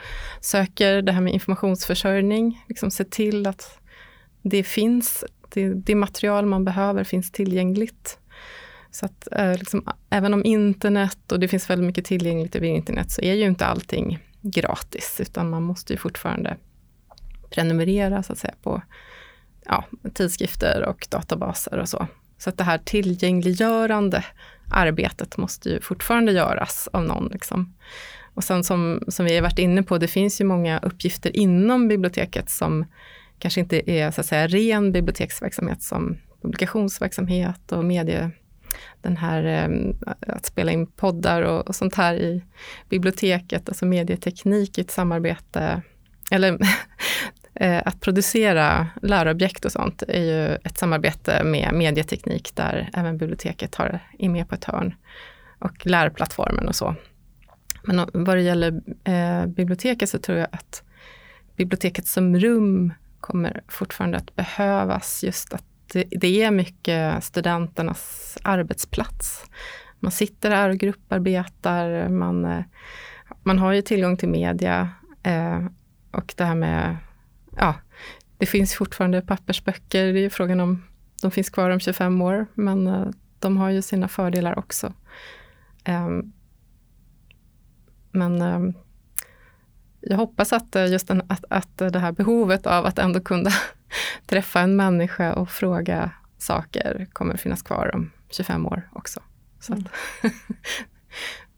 söker, 0.41 1.03
det 1.03 1.13
här 1.13 1.21
med 1.21 1.35
informationsförsörjning. 1.35 2.65
Liksom 2.69 2.91
se 2.91 3.05
till 3.05 3.47
att 3.47 3.79
det 4.43 4.63
finns, 4.63 5.25
det, 5.49 5.69
det 5.69 5.95
material 5.95 6.47
man 6.47 6.65
behöver 6.65 7.05
finns 7.05 7.33
tillgängligt. 7.33 8.19
Så 8.91 9.07
att 9.07 9.29
eh, 9.33 9.53
liksom, 9.53 9.85
även 10.11 10.35
om 10.35 10.45
internet 10.45 11.33
och 11.33 11.41
det 11.41 11.49
finns 11.49 11.71
väldigt 11.71 11.87
mycket 11.87 12.05
tillgängligt 12.05 12.57
över 12.57 12.67
internet 12.67 13.11
så 13.11 13.23
är 13.23 13.35
ju 13.35 13.45
inte 13.45 13.67
allting 13.67 14.19
gratis, 14.41 15.17
utan 15.21 15.51
man 15.51 15.63
måste 15.63 15.93
ju 15.93 15.99
fortfarande 15.99 16.57
prenumerera 17.51 18.23
så 18.23 18.33
att 18.33 18.39
säga 18.39 18.55
på 18.63 18.83
ja, 19.65 19.85
tidskrifter 20.15 20.85
och 20.85 21.07
databaser 21.11 21.79
och 21.79 21.89
så. 21.89 22.07
Så 22.39 22.51
att 22.51 22.59
det 22.59 22.65
här 22.65 22.79
tillgängliggörande 22.79 24.25
arbetet 24.71 25.37
måste 25.37 25.69
ju 25.69 25.81
fortfarande 25.81 26.33
göras 26.33 26.89
av 26.93 27.05
någon. 27.05 27.29
Liksom. 27.33 27.75
Och 28.35 28.45
sen 28.45 28.65
som, 28.65 29.03
som 29.09 29.25
vi 29.27 29.35
har 29.35 29.43
varit 29.43 29.59
inne 29.59 29.83
på, 29.83 29.99
det 29.99 30.09
finns 30.09 30.41
ju 30.41 30.45
många 30.45 30.79
uppgifter 30.79 31.37
inom 31.37 31.89
biblioteket 31.89 32.51
som 32.51 32.85
kanske 33.39 33.61
inte 33.61 33.91
är 33.91 34.11
så 34.11 34.21
att 34.21 34.27
säga 34.27 34.47
ren 34.47 34.93
biblioteksverksamhet 34.93 35.83
som 35.83 36.19
publikationsverksamhet 36.43 37.73
och 37.73 37.85
medie 37.85 38.31
den 39.03 39.17
här 39.17 39.45
eh, 39.45 39.95
att 40.35 40.47
spela 40.47 40.73
in 40.73 40.87
poddar 40.87 41.43
och, 41.43 41.69
och, 41.69 41.75
sånt 41.75 41.95
här 41.95 42.15
i 42.15 42.45
biblioteket, 42.89 43.69
alltså 43.69 43.87
medieteknik 43.87 44.79
i 44.79 44.81
ett 44.81 44.91
samarbete, 44.91 45.83
eller 46.31 46.59
Eh, 47.61 47.83
att 47.85 48.01
producera 48.01 48.89
lärobjekt 49.03 49.65
och 49.65 49.73
sånt 49.73 50.03
är 50.09 50.23
ju 50.23 50.55
ett 50.55 50.79
samarbete 50.79 51.45
med 51.45 51.75
medieteknik 51.75 52.51
där 52.55 52.91
även 52.93 53.19
biblioteket 53.19 53.75
har, 53.75 54.01
är 54.19 54.29
med 54.29 54.49
på 54.49 54.55
ett 54.55 54.65
hörn 54.65 54.95
och 55.59 55.87
lärplattformen 55.87 56.69
och 56.69 56.75
så. 56.75 56.95
Men 57.83 58.11
vad 58.13 58.37
det 58.37 58.43
gäller 58.43 58.81
eh, 59.05 59.47
biblioteket 59.47 60.09
så 60.09 60.19
tror 60.19 60.39
jag 60.39 60.49
att 60.53 60.83
biblioteket 61.57 62.07
som 62.07 62.39
rum 62.39 62.93
kommer 63.21 63.61
fortfarande 63.69 64.17
att 64.17 64.37
behövas 64.37 65.25
just 65.25 65.55
att 65.55 65.65
det, 65.93 66.05
det 66.11 66.43
är 66.43 66.51
mycket 66.51 67.25
studenternas 67.25 68.39
arbetsplats. 68.43 69.45
Man 70.01 70.13
sitter 70.13 70.51
där 70.51 70.69
och 70.69 70.77
grupparbetar, 70.77 72.09
man, 72.09 72.45
eh, 72.45 72.63
man 73.43 73.59
har 73.59 73.73
ju 73.73 73.83
tillgång 73.83 74.17
till 74.17 74.29
media 74.29 74.91
eh, 75.23 75.67
och 76.11 76.35
det 76.37 76.45
här 76.45 76.55
med, 76.55 76.97
ja, 77.59 77.75
det 78.39 78.47
finns 78.47 78.75
fortfarande 78.75 79.23
pappersböcker, 79.23 80.13
det 80.13 80.25
är 80.25 80.31
frågan 80.31 80.61
om 80.61 80.83
de 81.23 81.31
finns 81.31 81.51
kvar 81.51 81.71
om 81.71 81.81
25 81.81 82.23
år, 82.23 82.47
men 82.55 82.87
eh, 82.87 83.07
de 83.39 83.57
har 83.57 83.71
ju 83.71 83.83
sina 83.83 84.09
fördelar 84.09 84.59
också. 84.59 84.93
Eh, 85.85 86.09
men 88.11 88.43
ehm, 88.43 88.75
jag 90.01 90.17
hoppas 90.17 90.53
att 90.53 90.77
eh, 90.77 90.87
just 90.87 91.09
den, 91.09 91.23
att, 91.29 91.45
att 91.51 91.77
det 91.77 91.99
här 91.99 92.13
behovet 92.13 92.67
av 92.67 92.87
att 92.87 92.99
ändå 92.99 93.21
kunna 93.21 93.51
träffa 94.27 94.61
en 94.61 94.77
människa 94.77 95.35
och 95.35 95.51
fråga 95.51 96.11
saker 96.39 97.07
kommer 97.13 97.37
finnas 97.37 97.63
kvar 97.63 97.95
om 97.95 98.11
25 98.31 98.67
år 98.67 98.89
också. 98.93 99.21
Så 99.61 99.73
mm. 99.73 99.85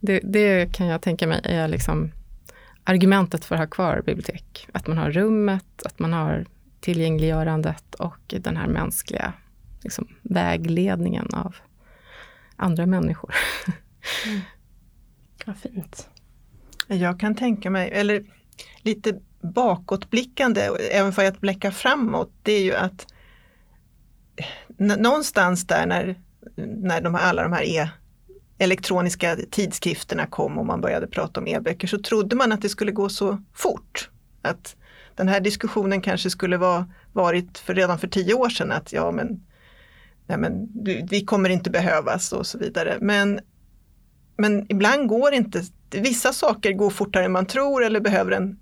det, 0.01 0.21
det, 0.25 0.75
kan 0.75 0.87
jag 0.87 1.03
tänka 1.03 1.27
mig 1.27 1.41
är 1.45 1.69
liksom 1.69 2.13
argumentet 2.85 3.45
för 3.45 3.55
att 3.55 3.61
ha 3.61 3.67
kvar 3.67 4.03
bibliotek. 4.07 4.69
Att 4.73 4.87
man 4.87 4.99
har 4.99 5.11
rummet, 5.11 5.83
att 5.85 5.99
man 5.99 6.13
har 6.13 6.47
tillgängliggörandet 6.81 7.95
och 7.95 8.19
den 8.41 8.57
här 8.57 8.67
mänskliga 8.67 9.33
liksom, 9.83 10.09
vägledningen 10.23 11.29
av 11.33 11.57
andra 12.57 12.87
människor. 12.87 13.35
Mm. 14.27 14.41
Vad 15.47 15.57
fint. 15.57 16.09
Jag 16.87 17.21
kan 17.21 17.35
tänka 17.35 17.71
mig, 17.71 17.91
eller 17.91 18.25
lite 18.83 19.21
bakåtblickande, 19.41 20.61
även 20.93 21.13
för 21.13 21.25
att 21.25 21.41
blicka 21.41 21.71
framåt, 21.73 22.33
det 22.43 22.53
är 22.53 22.63
ju 22.63 22.75
att 22.75 23.07
någonstans 24.79 25.67
där 25.67 25.87
när, 25.87 26.21
när 26.57 27.01
de, 27.01 27.15
alla 27.15 27.43
de 27.43 27.53
här 27.53 27.63
e 27.63 27.91
elektroniska 28.61 29.37
tidskrifterna 29.51 30.27
kom 30.27 30.59
och 30.59 30.67
man 30.67 30.81
började 30.81 31.07
prata 31.07 31.41
om 31.41 31.47
e-böcker 31.47 31.89
så 31.89 31.99
trodde 31.99 32.37
man 32.37 32.53
att 32.53 32.63
det 32.63 32.69
skulle 32.69 32.93
gå 32.93 33.09
så 33.09 33.39
fort. 33.55 34.11
Att 34.43 34.77
den 35.15 35.29
här 35.29 35.41
diskussionen 35.41 36.01
kanske 36.01 36.31
skulle 36.31 36.57
vara 36.57 36.91
varit 37.13 37.59
för 37.59 37.75
redan 37.75 37.99
för 37.99 38.09
tio 38.09 38.35
år 38.35 38.49
sedan 38.49 38.73
att 38.73 38.93
ja 38.93 39.11
men, 39.11 39.41
nej 40.27 40.39
men 40.39 40.69
vi 41.11 41.25
kommer 41.25 41.49
inte 41.49 41.71
behövas 41.71 42.33
och 42.33 42.47
så 42.47 42.59
vidare. 42.59 42.99
Men, 43.01 43.41
men 44.37 44.67
ibland 44.69 45.09
går 45.09 45.35
inte, 45.35 45.63
vissa 45.91 46.33
saker 46.33 46.73
går 46.73 46.91
fortare 46.91 47.25
än 47.25 47.33
man 47.33 47.47
tror 47.47 47.85
eller 47.85 48.01
behöver 48.01 48.33
en 48.33 48.59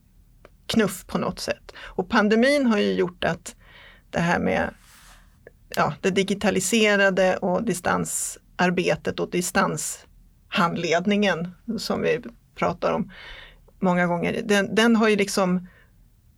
knuff 0.67 1.07
på 1.07 1.19
något 1.19 1.41
sätt. 1.41 1.73
Och 1.79 2.09
pandemin 2.09 2.67
har 2.67 2.79
ju 2.79 2.93
gjort 2.93 3.25
att 3.25 3.57
det 4.11 4.21
här 4.21 4.39
med 4.39 4.71
ja, 5.77 5.95
det 6.01 6.11
digitaliserade 6.11 7.37
och 7.37 7.65
distans 7.65 8.39
arbetet 8.59 9.21
och 9.21 9.31
distanshandledningen 9.31 11.49
som 11.79 12.03
vi 12.03 12.21
pratar 12.55 12.93
om 12.93 13.13
många 13.81 14.07
gånger, 14.07 14.43
den, 14.45 14.75
den 14.75 14.97
har 14.97 15.09
ju 15.09 15.17
liksom 15.17 15.67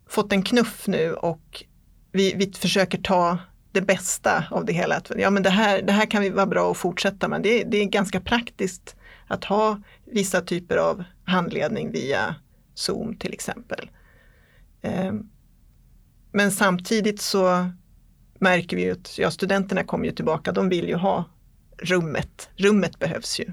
fått 0.09 0.33
en 0.33 0.43
knuff 0.43 0.87
nu 0.87 1.13
och 1.13 1.63
vi, 2.11 2.33
vi 2.33 2.53
försöker 2.53 2.97
ta 2.97 3.37
det 3.71 3.81
bästa 3.81 4.43
av 4.51 4.65
det 4.65 4.73
hela. 4.73 5.01
ja, 5.17 5.29
men 5.29 5.43
det, 5.43 5.49
här, 5.49 5.81
det 5.81 5.91
här 5.91 6.05
kan 6.05 6.21
vi 6.21 6.29
vara 6.29 6.45
bra 6.45 6.71
att 6.71 6.77
fortsätta 6.77 7.27
med. 7.27 7.41
Det, 7.41 7.63
det 7.63 7.77
är 7.77 7.85
ganska 7.85 8.21
praktiskt 8.21 8.95
att 9.27 9.43
ha 9.43 9.81
vissa 10.05 10.41
typer 10.41 10.77
av 10.77 11.03
handledning 11.25 11.91
via 11.91 12.35
Zoom 12.73 13.15
till 13.15 13.33
exempel. 13.33 13.89
Ehm, 14.81 15.29
men 16.31 16.51
samtidigt 16.51 17.21
så 17.21 17.69
märker 18.39 18.77
vi 18.77 18.91
att 18.91 19.17
ja, 19.17 19.31
studenterna 19.31 19.83
kommer 19.83 20.05
ju 20.05 20.11
tillbaka, 20.11 20.51
de 20.51 20.69
vill 20.69 20.87
ju 20.87 20.95
ha 20.95 21.25
rummet. 21.81 22.49
Rummet 22.55 22.99
behövs 22.99 23.39
ju. 23.39 23.45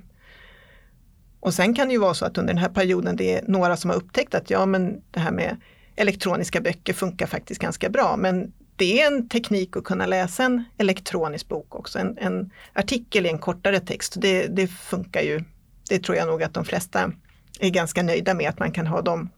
Och 1.41 1.55
sen 1.55 1.75
kan 1.75 1.88
det 1.88 1.93
ju 1.93 2.01
vara 2.01 2.14
så 2.14 2.25
att 2.25 2.38
under 2.38 2.55
den 2.55 2.62
här 2.62 2.69
perioden 2.69 3.17
det 3.17 3.35
är 3.35 3.45
några 3.47 3.77
som 3.77 3.91
har 3.91 3.97
upptäckt 3.97 4.35
att 4.35 4.51
ja 4.51 4.67
men 4.67 5.03
det 5.11 5.21
här 5.21 5.33
med 5.33 5.57
elektroniska 5.97 6.61
böcker 6.61 6.93
funkar 6.93 7.27
faktiskt 7.27 7.61
ganska 7.61 7.88
bra. 7.88 8.17
Men 8.17 8.53
det 8.77 9.03
är 9.03 9.07
en 9.07 9.29
teknik 9.29 9.77
att 9.77 9.85
kunna 9.85 10.07
läsa 10.07 10.45
en 10.45 10.64
elektronisk 10.79 11.49
bok 11.49 11.75
också. 11.75 11.99
En, 11.99 12.19
en 12.19 12.51
artikel 12.73 13.27
i 13.27 13.29
en 13.29 13.38
kortare 13.38 13.81
text, 13.81 14.14
det, 14.17 14.47
det 14.47 14.67
funkar 14.67 15.21
ju. 15.21 15.45
Det 15.88 15.99
tror 15.99 16.17
jag 16.17 16.27
nog 16.29 16.43
att 16.43 16.55
de 16.55 16.64
flesta 16.64 17.12
är 17.61 17.71
ganska 17.71 18.03
nöjda 18.03 18.35
med 18.35 18.49
att 18.49 18.59
man 18.59 18.73
kan 18.73 18.87
ha 18.87 19.03
dem 19.03 19.31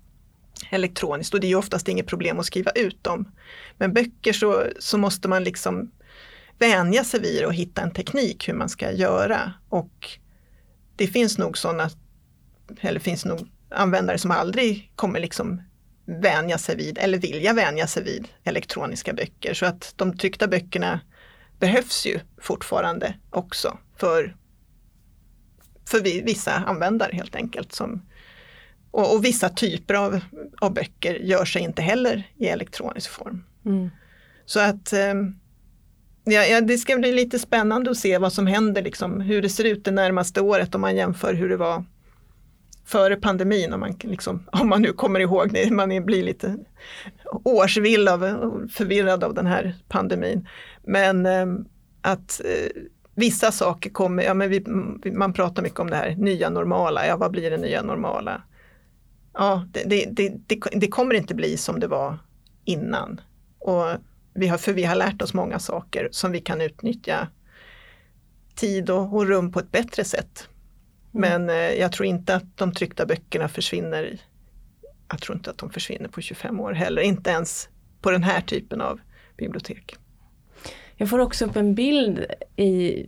elektroniskt 0.70 1.34
och 1.34 1.40
det 1.40 1.46
är 1.46 1.48
ju 1.48 1.56
oftast 1.56 1.88
inget 1.88 2.06
problem 2.06 2.38
att 2.38 2.46
skriva 2.46 2.70
ut 2.70 3.04
dem. 3.04 3.32
Men 3.78 3.92
böcker 3.92 4.32
så, 4.32 4.64
så 4.78 4.98
måste 4.98 5.28
man 5.28 5.44
liksom 5.44 5.90
vänja 6.60 7.04
sig 7.04 7.20
vid 7.20 7.44
och 7.44 7.54
hitta 7.54 7.82
en 7.82 7.90
teknik 7.90 8.48
hur 8.48 8.54
man 8.54 8.68
ska 8.68 8.92
göra. 8.92 9.52
Och 9.68 10.08
det 10.96 11.06
finns 11.06 11.38
nog 11.38 11.58
sådana, 11.58 11.90
eller 12.80 13.00
finns 13.00 13.24
nog 13.24 13.48
användare 13.70 14.18
som 14.18 14.30
aldrig 14.30 14.92
kommer 14.96 15.20
liksom 15.20 15.62
vänja 16.04 16.58
sig 16.58 16.76
vid 16.76 16.98
eller 16.98 17.18
vilja 17.18 17.52
vänja 17.52 17.86
sig 17.86 18.04
vid 18.04 18.28
elektroniska 18.44 19.12
böcker. 19.12 19.54
Så 19.54 19.66
att 19.66 19.92
de 19.96 20.18
tryckta 20.18 20.48
böckerna 20.48 21.00
behövs 21.58 22.06
ju 22.06 22.20
fortfarande 22.40 23.14
också 23.30 23.78
för, 23.96 24.36
för 25.84 26.00
vissa 26.00 26.52
användare 26.52 27.12
helt 27.12 27.36
enkelt 27.36 27.72
som 27.72 28.02
och, 28.90 29.14
och, 29.14 29.24
vissa 29.24 29.48
typer 29.48 29.94
av, 29.94 30.20
av 30.60 30.74
böcker 30.74 31.14
gör 31.14 31.44
sig 31.44 31.62
inte 31.62 31.82
heller 31.82 32.30
i 32.36 32.46
elektronisk 32.46 33.10
form. 33.10 33.44
Mm. 33.64 33.90
Så 34.46 34.60
att 34.60 34.92
eh, 34.92 35.14
ja, 36.30 36.44
ja, 36.44 36.60
det 36.60 36.78
ska 36.78 36.96
bli 36.96 37.12
lite 37.12 37.38
spännande 37.38 37.90
att 37.90 37.96
se 37.96 38.18
vad 38.18 38.32
som 38.32 38.46
händer, 38.46 38.82
liksom, 38.82 39.20
hur 39.20 39.42
det 39.42 39.48
ser 39.48 39.64
ut 39.64 39.84
det 39.84 39.90
närmaste 39.90 40.40
året 40.40 40.74
om 40.74 40.80
man 40.80 40.96
jämför 40.96 41.34
hur 41.34 41.48
det 41.48 41.56
var 41.56 41.84
före 42.84 43.16
pandemin 43.16 43.72
om 43.72 43.80
man, 43.80 43.94
liksom, 44.02 44.46
om 44.52 44.68
man 44.68 44.82
nu 44.82 44.92
kommer 44.92 45.20
ihåg 45.20 45.52
det, 45.52 45.70
man 45.70 46.04
blir 46.04 46.22
lite 46.22 46.56
årsvill 47.44 48.08
av, 48.08 48.20
förvirrad 48.72 49.24
av 49.24 49.34
den 49.34 49.46
här 49.46 49.74
pandemin. 49.88 50.48
Men 50.82 51.26
eh, 51.26 51.46
att 52.00 52.40
eh, 52.44 52.82
vissa 53.14 53.52
saker 53.52 53.90
kommer, 53.90 54.22
ja, 54.22 54.34
men 54.34 54.50
vi, 54.50 54.64
man 55.12 55.32
pratar 55.32 55.62
mycket 55.62 55.80
om 55.80 55.90
det 55.90 55.96
här 55.96 56.14
nya 56.16 56.50
normala, 56.50 57.06
ja 57.06 57.16
vad 57.16 57.30
blir 57.30 57.50
det 57.50 57.56
nya 57.56 57.82
normala? 57.82 58.42
Ja, 59.32 59.66
det, 59.72 60.06
det, 60.06 60.30
det, 60.46 60.60
det, 60.72 60.88
kommer 60.88 61.14
inte 61.14 61.34
bli 61.34 61.56
som 61.56 61.80
det 61.80 61.86
var 61.86 62.18
innan. 62.64 63.20
Och 63.58 63.86
vi 64.40 64.48
har, 64.48 64.58
för 64.58 64.72
vi 64.72 64.84
har 64.84 64.96
lärt 64.96 65.22
oss 65.22 65.34
många 65.34 65.58
saker 65.58 66.08
som 66.12 66.32
vi 66.32 66.40
kan 66.40 66.60
utnyttja 66.60 67.28
tid 68.54 68.90
och, 68.90 69.14
och 69.14 69.26
rum 69.26 69.52
på 69.52 69.58
ett 69.58 69.72
bättre 69.72 70.04
sätt. 70.04 70.48
Mm. 71.14 71.46
Men 71.46 71.56
eh, 71.56 71.80
jag 71.80 71.92
tror 71.92 72.06
inte 72.06 72.34
att 72.34 72.56
de 72.56 72.74
tryckta 72.74 73.06
böckerna 73.06 73.48
försvinner. 73.48 74.18
Jag 75.08 75.20
tror 75.20 75.36
inte 75.36 75.50
att 75.50 75.58
de 75.58 75.70
försvinner 75.70 76.08
på 76.08 76.20
25 76.20 76.60
år 76.60 76.72
heller, 76.72 77.02
inte 77.02 77.30
ens 77.30 77.68
på 78.00 78.10
den 78.10 78.22
här 78.22 78.40
typen 78.40 78.80
av 78.80 79.00
bibliotek. 79.36 79.96
Jag 80.96 81.10
får 81.10 81.18
också 81.18 81.44
upp 81.44 81.56
en 81.56 81.74
bild 81.74 82.26
i 82.56 83.06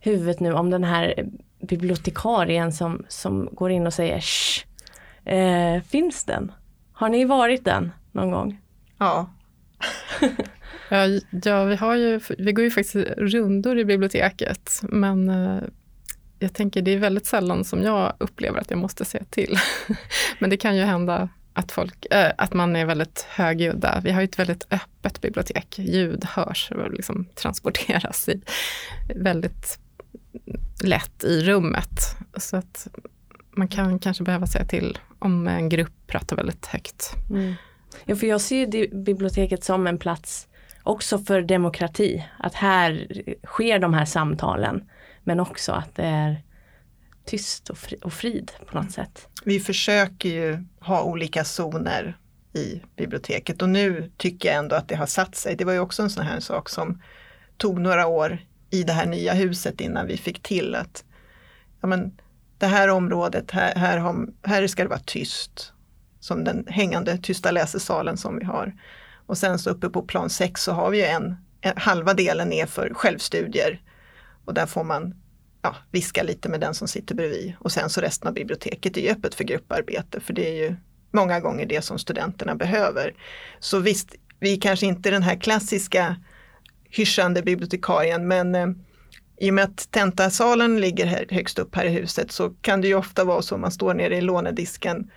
huvudet 0.00 0.40
nu 0.40 0.52
om 0.52 0.70
den 0.70 0.84
här 0.84 1.28
bibliotekarien 1.60 2.72
som, 2.72 3.04
som 3.08 3.48
går 3.52 3.70
in 3.70 3.86
och 3.86 3.94
säger 3.94 4.20
Shh, 4.20 4.66
eh, 5.34 5.82
Finns 5.82 6.24
den? 6.24 6.52
Har 6.92 7.08
ni 7.08 7.24
varit 7.24 7.64
den 7.64 7.92
någon 8.12 8.30
gång? 8.30 8.60
Ja. 8.98 9.30
ja, 10.88 11.06
ja, 11.44 11.64
vi, 11.64 11.76
har 11.76 11.96
ju, 11.96 12.20
vi 12.38 12.52
går 12.52 12.64
ju 12.64 12.70
faktiskt 12.70 12.96
rundor 13.16 13.78
i 13.78 13.84
biblioteket 13.84 14.80
men 14.82 15.28
eh, 15.28 15.62
jag 16.38 16.54
tänker 16.54 16.82
det 16.82 16.90
är 16.90 16.98
väldigt 16.98 17.26
sällan 17.26 17.64
som 17.64 17.82
jag 17.82 18.12
upplever 18.18 18.60
att 18.60 18.70
jag 18.70 18.78
måste 18.78 19.04
säga 19.04 19.24
till. 19.30 19.58
men 20.38 20.50
det 20.50 20.56
kan 20.56 20.76
ju 20.76 20.82
hända 20.82 21.28
att, 21.52 21.72
folk, 21.72 22.06
äh, 22.10 22.32
att 22.38 22.52
man 22.54 22.76
är 22.76 22.86
väldigt 22.86 23.26
högljudda. 23.28 24.00
Vi 24.04 24.10
har 24.10 24.20
ju 24.20 24.24
ett 24.24 24.38
väldigt 24.38 24.66
öppet 24.70 25.20
bibliotek. 25.20 25.78
Ljud 25.78 26.24
hörs 26.24 26.70
och 26.70 26.92
liksom 26.92 27.26
transporteras 27.34 28.28
i, 28.28 28.42
väldigt 29.14 29.78
lätt 30.84 31.24
i 31.24 31.44
rummet. 31.44 32.16
Så 32.36 32.56
att 32.56 32.88
man 33.50 33.68
kan 33.68 33.98
kanske 33.98 34.24
behöva 34.24 34.46
säga 34.46 34.64
till 34.64 34.98
om 35.18 35.48
en 35.48 35.68
grupp 35.68 36.06
pratar 36.06 36.36
väldigt 36.36 36.66
högt. 36.66 37.14
Mm. 37.30 37.54
Ja, 38.04 38.16
för 38.16 38.26
jag 38.26 38.40
ser 38.40 38.94
biblioteket 39.04 39.64
som 39.64 39.86
en 39.86 39.98
plats 39.98 40.48
också 40.82 41.18
för 41.18 41.42
demokrati. 41.42 42.26
Att 42.38 42.54
här 42.54 43.08
sker 43.46 43.78
de 43.78 43.94
här 43.94 44.04
samtalen. 44.04 44.90
Men 45.24 45.40
också 45.40 45.72
att 45.72 45.94
det 45.94 46.04
är 46.04 46.42
tyst 47.24 47.70
och, 47.70 47.78
fri, 47.78 47.98
och 48.02 48.12
frid 48.12 48.52
på 48.66 48.78
något 48.78 48.92
sätt. 48.92 49.28
Vi 49.44 49.60
försöker 49.60 50.28
ju 50.28 50.64
ha 50.80 51.02
olika 51.02 51.44
zoner 51.44 52.16
i 52.52 52.82
biblioteket 52.96 53.62
och 53.62 53.68
nu 53.68 54.10
tycker 54.16 54.48
jag 54.48 54.58
ändå 54.58 54.76
att 54.76 54.88
det 54.88 54.94
har 54.94 55.06
satt 55.06 55.34
sig. 55.34 55.56
Det 55.56 55.64
var 55.64 55.72
ju 55.72 55.78
också 55.78 56.02
en 56.02 56.10
sån 56.10 56.24
här 56.24 56.40
sak 56.40 56.68
som 56.68 57.02
tog 57.56 57.80
några 57.80 58.06
år 58.06 58.38
i 58.70 58.82
det 58.82 58.92
här 58.92 59.06
nya 59.06 59.32
huset 59.32 59.80
innan 59.80 60.06
vi 60.06 60.16
fick 60.16 60.42
till 60.42 60.74
att 60.74 61.04
ja, 61.80 61.86
men, 61.86 62.16
det 62.58 62.66
här 62.66 62.88
området, 62.88 63.50
här, 63.50 63.74
här, 63.74 63.98
har, 63.98 64.28
här 64.42 64.66
ska 64.66 64.82
det 64.82 64.88
vara 64.88 64.98
tyst. 64.98 65.72
Som 66.20 66.44
den 66.44 66.66
hängande 66.68 67.18
tysta 67.18 67.50
läsesalen 67.50 68.16
som 68.16 68.38
vi 68.38 68.44
har. 68.44 68.74
Och 69.26 69.38
sen 69.38 69.58
så 69.58 69.70
uppe 69.70 69.88
på 69.88 70.02
plan 70.02 70.30
6 70.30 70.62
så 70.62 70.72
har 70.72 70.90
vi 70.90 70.98
ju 70.98 71.04
en, 71.04 71.36
en 71.60 71.76
halva 71.76 72.14
delen 72.14 72.52
är 72.52 72.66
för 72.66 72.94
självstudier. 72.94 73.82
Och 74.44 74.54
där 74.54 74.66
får 74.66 74.84
man 74.84 75.14
ja, 75.62 75.76
viska 75.90 76.22
lite 76.22 76.48
med 76.48 76.60
den 76.60 76.74
som 76.74 76.88
sitter 76.88 77.14
bredvid. 77.14 77.52
Och 77.58 77.72
sen 77.72 77.90
så 77.90 78.00
resten 78.00 78.28
av 78.28 78.34
biblioteket 78.34 78.96
är 78.96 79.12
öppet 79.12 79.34
för 79.34 79.44
grupparbete 79.44 80.20
för 80.20 80.32
det 80.32 80.48
är 80.48 80.68
ju 80.68 80.76
många 81.10 81.40
gånger 81.40 81.66
det 81.66 81.82
som 81.82 81.98
studenterna 81.98 82.54
behöver. 82.54 83.14
Så 83.60 83.78
visst, 83.78 84.14
vi 84.40 84.52
är 84.52 84.60
kanske 84.60 84.86
inte 84.86 85.10
den 85.10 85.22
här 85.22 85.36
klassiska 85.36 86.16
hyschande 86.90 87.42
bibliotekarien 87.42 88.28
men 88.28 88.54
eh, 88.54 88.66
i 89.38 89.50
och 89.50 89.54
med 89.54 89.64
att 89.64 89.90
tentasalen 89.90 90.80
ligger 90.80 91.06
här, 91.06 91.26
högst 91.30 91.58
upp 91.58 91.74
här 91.74 91.84
i 91.84 91.88
huset 91.88 92.32
så 92.32 92.50
kan 92.50 92.80
det 92.80 92.88
ju 92.88 92.94
ofta 92.94 93.24
vara 93.24 93.42
så 93.42 93.56
man 93.56 93.72
står 93.72 93.94
nere 93.94 94.16
i 94.16 94.20
lånedisken 94.20 95.10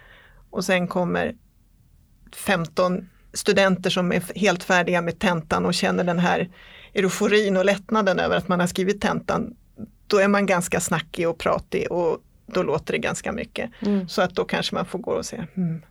och 0.49 0.65
sen 0.65 0.87
kommer 0.87 1.35
15 2.35 3.09
studenter 3.33 3.89
som 3.89 4.11
är 4.11 4.23
helt 4.35 4.63
färdiga 4.63 5.01
med 5.01 5.19
tentan 5.19 5.65
och 5.65 5.73
känner 5.73 6.03
den 6.03 6.19
här 6.19 6.49
euforin 6.93 7.57
och 7.57 7.65
lättnaden 7.65 8.19
över 8.19 8.37
att 8.37 8.47
man 8.47 8.59
har 8.59 8.67
skrivit 8.67 9.01
tentan 9.01 9.55
då 10.07 10.17
är 10.17 10.27
man 10.27 10.45
ganska 10.45 10.79
snackig 10.79 11.29
och 11.29 11.37
pratig 11.37 11.91
och 11.91 12.17
då 12.45 12.63
låter 12.63 12.93
det 12.93 12.99
ganska 12.99 13.31
mycket. 13.31 13.71
Mm. 13.81 14.09
Så 14.09 14.21
att 14.21 14.35
då 14.35 14.45
kanske 14.45 14.75
man 14.75 14.85
får 14.85 14.99
gå 14.99 15.11
och 15.11 15.25
säga, 15.25 15.47
hmm, 15.55 15.81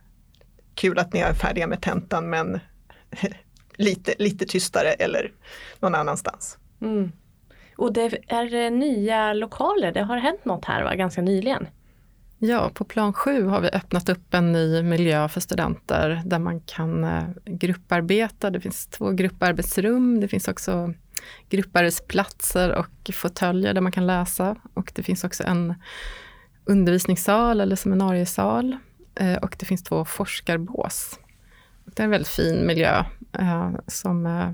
kul 0.75 0.99
att 0.99 1.13
ni 1.13 1.19
är 1.19 1.33
färdiga 1.33 1.67
med 1.67 1.81
tentan 1.81 2.29
men 2.29 2.59
lite, 3.75 4.13
lite 4.17 4.45
tystare 4.45 4.89
eller 4.89 5.31
någon 5.79 5.95
annanstans. 5.95 6.57
Mm. 6.81 7.11
Och 7.77 7.93
det 7.93 8.17
är 8.27 8.69
nya 8.69 9.33
lokaler, 9.33 9.91
det 9.91 10.03
har 10.03 10.17
hänt 10.17 10.45
något 10.45 10.65
här 10.65 10.83
va? 10.83 10.95
ganska 10.95 11.21
nyligen? 11.21 11.67
Ja, 12.41 12.71
på 12.73 12.83
plan 12.83 13.13
7 13.13 13.45
har 13.45 13.61
vi 13.61 13.69
öppnat 13.69 14.09
upp 14.09 14.33
en 14.33 14.51
ny 14.51 14.83
miljö 14.83 15.27
för 15.27 15.41
studenter 15.41 16.21
där 16.25 16.39
man 16.39 16.59
kan 16.59 17.03
eh, 17.03 17.23
grupparbeta. 17.45 18.49
Det 18.49 18.59
finns 18.59 18.87
två 18.87 19.11
grupparbetsrum, 19.11 20.19
det 20.19 20.27
finns 20.27 20.47
också 20.47 20.93
grupparbetsplatser 21.49 22.75
och 22.75 23.11
fåtöljer 23.13 23.73
där 23.73 23.81
man 23.81 23.91
kan 23.91 24.07
läsa. 24.07 24.55
Och 24.73 24.91
det 24.95 25.03
finns 25.03 25.23
också 25.23 25.43
en 25.43 25.73
undervisningssal 26.65 27.61
eller 27.61 27.75
seminariesal. 27.75 28.77
Eh, 29.15 29.35
och 29.35 29.55
det 29.59 29.65
finns 29.65 29.83
två 29.83 30.05
forskarbås. 30.05 31.19
Det 31.85 31.99
är 31.99 32.03
en 32.03 32.11
väldigt 32.11 32.27
fin 32.27 32.67
miljö 32.67 33.03
eh, 33.39 33.71
som 33.87 34.53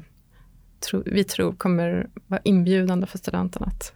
vi 1.06 1.24
tror 1.24 1.54
kommer 1.54 2.08
vara 2.28 2.42
inbjudande 2.44 3.08
för 3.08 3.18
studenterna 3.18 3.66
att 3.66 3.94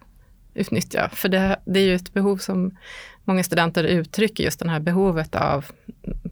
utnyttja. 0.53 1.09
För 1.13 1.29
det, 1.29 1.59
det 1.65 1.79
är 1.79 1.85
ju 1.85 1.95
ett 1.95 2.13
behov 2.13 2.37
som 2.37 2.77
många 3.29 3.43
studenter 3.43 3.83
uttrycker, 3.83 4.43
just 4.43 4.59
det 4.59 4.69
här 4.69 4.79
behovet 4.79 5.35
av 5.35 5.65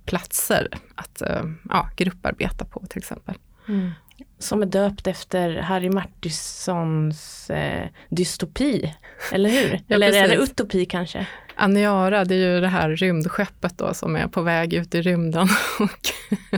platser 0.05 0.67
att 0.95 1.21
ja, 1.69 1.89
grupparbeta 1.95 2.65
på 2.65 2.85
till 2.89 2.97
exempel. 2.97 3.35
Mm. 3.67 3.91
Som 4.39 4.61
är 4.61 4.65
döpt 4.65 5.07
efter 5.07 5.55
Harry 5.55 5.89
Martinsons 5.89 7.49
eh, 7.49 7.87
dystopi, 8.09 8.93
eller 9.31 9.49
hur? 9.49 9.81
Ja, 9.87 9.95
eller 9.95 10.13
är 10.13 10.27
det 10.27 10.35
utopi 10.35 10.85
kanske? 10.85 11.27
Aniara, 11.55 12.25
det 12.25 12.35
är 12.35 12.53
ju 12.53 12.61
det 12.61 12.67
här 12.67 12.89
rymdskeppet 12.89 13.77
då 13.77 13.93
som 13.93 14.15
är 14.15 14.27
på 14.27 14.41
väg 14.41 14.73
ut 14.73 14.95
i 14.95 15.01
rymden. 15.01 15.47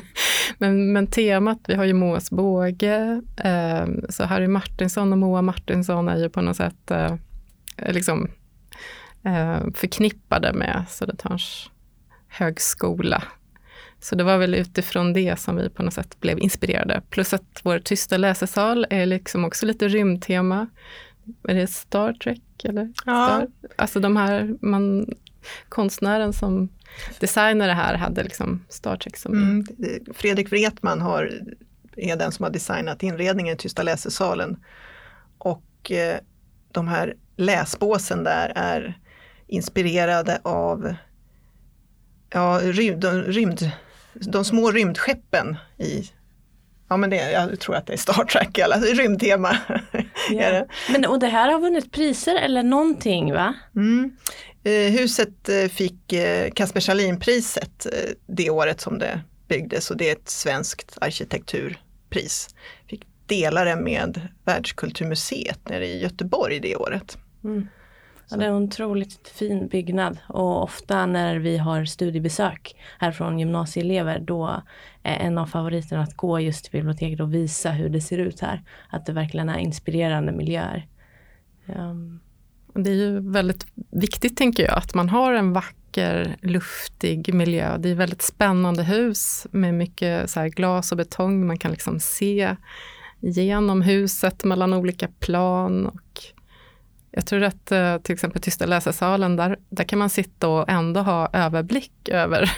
men, 0.57 0.93
men 0.93 1.07
temat, 1.07 1.59
vi 1.67 1.75
har 1.75 1.85
ju 1.85 1.93
Moas 1.93 2.31
båge, 2.31 3.21
eh, 3.37 3.87
så 4.09 4.23
Harry 4.23 4.47
Martinson 4.47 5.11
och 5.11 5.17
Moa 5.17 5.41
Martinsson 5.41 6.09
är 6.09 6.17
ju 6.17 6.29
på 6.29 6.41
något 6.41 6.57
sätt 6.57 6.91
eh, 6.91 7.15
liksom, 7.77 8.25
eh, 8.25 8.31
förknippade 9.73 10.53
med 10.53 10.85
Södertörns 10.89 11.69
högskola 12.27 13.23
så 14.01 14.15
det 14.15 14.23
var 14.23 14.37
väl 14.37 14.55
utifrån 14.55 15.13
det 15.13 15.39
som 15.39 15.55
vi 15.55 15.69
på 15.69 15.83
något 15.83 15.93
sätt 15.93 16.19
blev 16.19 16.39
inspirerade. 16.39 17.01
Plus 17.09 17.33
att 17.33 17.59
vår 17.63 17.79
tysta 17.79 18.17
läsesal 18.17 18.85
är 18.89 19.05
liksom 19.05 19.45
också 19.45 19.65
lite 19.65 19.87
rymdtema. 19.87 20.67
Är 21.47 21.55
det 21.55 21.67
Star 21.67 22.13
Trek 22.13 22.41
eller? 22.63 22.93
Ja. 23.05 23.27
Star? 23.27 23.47
Alltså 23.75 23.99
de 23.99 24.17
här, 24.17 24.55
man, 24.61 25.13
konstnären 25.69 26.33
som 26.33 26.69
designade 27.19 27.71
det 27.71 27.73
här 27.73 27.95
hade 27.95 28.23
liksom 28.23 28.65
Star 28.69 28.97
Trek 28.97 29.17
som... 29.17 29.33
Mm. 29.33 29.65
Fredrik 30.13 30.51
Wretman 30.51 31.01
har, 31.01 31.31
är 31.95 32.15
den 32.15 32.31
som 32.31 32.43
har 32.43 32.51
designat 32.51 33.03
inredningen 33.03 33.55
i 33.55 33.57
tysta 33.57 33.83
läsesalen. 33.83 34.63
Och 35.37 35.91
eh, 35.91 36.19
de 36.71 36.87
här 36.87 37.15
läsbåsen 37.35 38.23
där 38.23 38.51
är 38.55 38.99
inspirerade 39.49 40.39
av 40.43 40.95
ja, 42.33 42.59
rymd, 42.63 43.03
rymd 43.27 43.71
de 44.13 44.45
små 44.45 44.71
rymdskeppen 44.71 45.57
i 45.77 46.11
Ja 46.89 46.97
men 46.97 47.09
det, 47.09 47.31
jag 47.31 47.59
tror 47.59 47.75
att 47.75 47.87
det 47.87 47.93
är 47.93 47.97
Star 47.97 48.25
Trek, 48.25 48.57
eller 48.57 48.95
rymdtema. 48.95 49.57
Yeah. 50.31 50.67
men 50.91 51.05
och 51.05 51.19
det 51.19 51.27
här 51.27 51.51
har 51.51 51.59
vunnit 51.59 51.91
priser 51.91 52.35
eller 52.35 52.63
någonting 52.63 53.33
va? 53.33 53.53
Mm. 53.75 54.11
Eh, 54.63 54.91
huset 54.91 55.49
eh, 55.49 55.67
fick 55.69 56.13
eh, 56.13 56.51
Kasper 56.51 56.79
Schalin-priset 56.79 57.85
eh, 57.85 58.11
det 58.27 58.49
året 58.49 58.81
som 58.81 58.99
det 58.99 59.21
byggdes 59.47 59.91
och 59.91 59.97
det 59.97 60.09
är 60.09 60.11
ett 60.11 60.29
svenskt 60.29 60.97
arkitekturpris. 61.01 62.55
Fick 62.87 63.07
dela 63.25 63.63
det 63.63 63.75
med 63.75 64.27
Världskulturmuseet 64.45 65.69
nere 65.69 65.87
i 65.87 66.01
Göteborg 66.01 66.59
det 66.59 66.75
året. 66.75 67.17
Mm. 67.43 67.67
Ja, 68.31 68.37
det 68.37 68.45
är 68.45 68.49
en 68.49 68.63
otroligt 68.63 69.27
fin 69.27 69.67
byggnad 69.67 70.17
och 70.27 70.63
ofta 70.63 71.05
när 71.05 71.35
vi 71.35 71.57
har 71.57 71.85
studiebesök 71.85 72.75
här 72.99 73.11
från 73.11 73.39
gymnasieelever 73.39 74.19
då 74.19 74.61
är 75.03 75.15
en 75.15 75.37
av 75.37 75.45
favoriterna 75.45 76.03
att 76.03 76.17
gå 76.17 76.39
just 76.39 76.63
till 76.63 76.71
biblioteket 76.71 77.19
och 77.19 77.33
visa 77.33 77.71
hur 77.71 77.89
det 77.89 78.01
ser 78.01 78.17
ut 78.17 78.39
här. 78.39 78.63
Att 78.89 79.05
det 79.05 79.13
verkligen 79.13 79.49
är 79.49 79.57
inspirerande 79.57 80.31
miljöer. 80.31 80.87
Um. 81.65 82.19
Det 82.73 82.89
är 82.89 82.95
ju 82.95 83.31
väldigt 83.31 83.65
viktigt 83.91 84.37
tänker 84.37 84.63
jag 84.63 84.77
att 84.77 84.93
man 84.93 85.09
har 85.09 85.33
en 85.33 85.53
vacker 85.53 86.37
luftig 86.41 87.33
miljö. 87.33 87.77
Det 87.77 87.89
är 87.89 87.95
väldigt 87.95 88.21
spännande 88.21 88.83
hus 88.83 89.47
med 89.51 89.73
mycket 89.73 90.29
så 90.29 90.43
glas 90.43 90.91
och 90.91 90.97
betong. 90.97 91.47
Man 91.47 91.57
kan 91.57 91.71
liksom 91.71 91.99
se 91.99 92.55
genom 93.19 93.81
huset 93.81 94.43
mellan 94.43 94.73
olika 94.73 95.07
plan. 95.07 95.85
Och 95.85 96.23
jag 97.11 97.25
tror 97.25 97.43
att 97.43 97.71
eh, 97.71 97.97
till 97.97 98.13
exempel 98.13 98.41
Tysta 98.41 98.65
läsesalen, 98.65 99.35
där, 99.35 99.57
där 99.69 99.83
kan 99.83 99.99
man 99.99 100.09
sitta 100.09 100.47
och 100.47 100.69
ändå 100.69 101.01
ha 101.01 101.29
överblick 101.33 102.09
över 102.09 102.41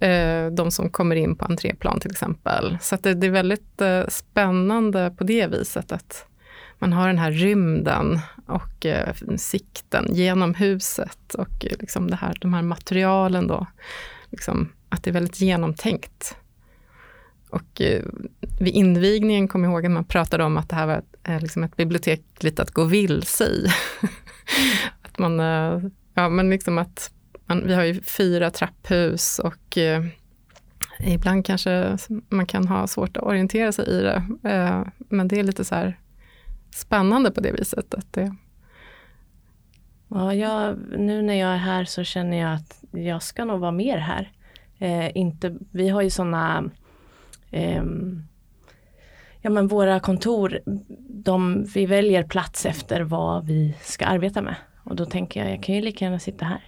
eh, 0.00 0.46
de 0.50 0.70
som 0.70 0.90
kommer 0.90 1.16
in 1.16 1.36
på 1.36 1.44
entréplan 1.44 2.00
till 2.00 2.10
exempel. 2.10 2.78
Så 2.80 2.96
det, 2.96 3.14
det, 3.14 3.26
är 3.26 3.30
väldigt 3.30 3.80
eh, 3.80 4.02
spännande 4.08 5.14
på 5.18 5.24
det 5.24 5.46
viset 5.46 5.92
att 5.92 6.26
man 6.78 6.92
har 6.92 7.06
den 7.06 7.18
här 7.18 7.30
rymden 7.30 8.18
och 8.46 8.86
sikten 9.36 10.06
genom 10.10 10.54
huset 10.54 11.34
och 11.34 11.64
liksom 11.80 12.10
det 12.10 12.16
här, 12.16 12.34
de 12.40 12.54
här 12.54 12.62
materialen 12.62 13.46
då. 13.46 13.66
Liksom, 14.30 14.72
att 14.88 15.04
det 15.04 15.10
är 15.10 15.14
väldigt 15.14 15.40
genomtänkt. 15.40 16.36
Och 17.54 17.80
eh, 17.80 18.02
vid 18.60 18.74
invigningen 18.74 19.48
kom 19.48 19.64
jag 19.64 19.72
ihåg 19.72 19.86
att 19.86 19.92
man 19.92 20.04
pratade 20.04 20.44
om 20.44 20.56
att 20.56 20.68
det 20.68 20.76
här 20.76 20.86
var 20.86 21.02
eh, 21.24 21.40
liksom 21.40 21.64
ett 21.64 21.76
bibliotek 21.76 22.22
lite 22.40 22.62
att 22.62 22.70
gå 22.70 22.84
vilse 22.84 23.44
i. 23.44 23.66
att 25.02 25.18
man, 25.18 25.40
eh, 25.40 25.80
ja 26.14 26.28
men 26.28 26.50
liksom 26.50 26.78
att 26.78 27.10
man, 27.46 27.66
vi 27.66 27.74
har 27.74 27.84
ju 27.84 28.02
fyra 28.02 28.50
trapphus 28.50 29.38
och 29.38 29.78
eh, 29.78 30.04
ibland 31.06 31.46
kanske 31.46 31.98
man 32.28 32.46
kan 32.46 32.68
ha 32.68 32.86
svårt 32.86 33.16
att 33.16 33.22
orientera 33.22 33.72
sig 33.72 33.88
i 33.88 34.00
det. 34.00 34.22
Eh, 34.44 34.82
men 34.98 35.28
det 35.28 35.38
är 35.38 35.44
lite 35.44 35.64
så 35.64 35.74
här 35.74 35.98
spännande 36.74 37.30
på 37.30 37.40
det 37.40 37.52
viset. 37.52 37.94
Att 37.94 38.12
det... 38.12 38.36
ja, 40.08 40.34
jag, 40.34 40.78
nu 40.98 41.22
när 41.22 41.34
jag 41.34 41.50
är 41.50 41.56
här 41.56 41.84
så 41.84 42.04
känner 42.04 42.40
jag 42.40 42.54
att 42.54 42.84
jag 42.90 43.22
ska 43.22 43.44
nog 43.44 43.60
vara 43.60 43.72
mer 43.72 43.98
här. 43.98 44.32
Eh, 44.78 45.16
inte, 45.16 45.56
vi 45.70 45.88
har 45.88 46.02
ju 46.02 46.10
sådana 46.10 46.70
Ehm, 47.54 48.22
ja 49.40 49.50
men 49.50 49.68
våra 49.68 50.00
kontor, 50.00 50.60
de, 51.08 51.64
vi 51.74 51.86
väljer 51.86 52.22
plats 52.22 52.66
efter 52.66 53.00
vad 53.00 53.46
vi 53.46 53.76
ska 53.80 54.04
arbeta 54.04 54.42
med. 54.42 54.56
Och 54.84 54.96
då 54.96 55.06
tänker 55.06 55.40
jag, 55.40 55.52
jag 55.52 55.62
kan 55.62 55.74
ju 55.74 55.80
lika 55.80 56.04
gärna 56.04 56.18
sitta 56.18 56.44
här. 56.44 56.64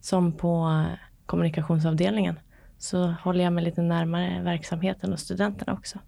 Som 0.00 0.32
på 0.32 0.84
kommunikationsavdelningen. 1.26 2.38
Så 2.78 3.14
håller 3.22 3.44
jag 3.44 3.52
mig 3.52 3.64
lite 3.64 3.82
närmare 3.82 4.42
verksamheten 4.42 5.12
och 5.12 5.20
studenterna 5.20 5.72
också. 5.72 5.98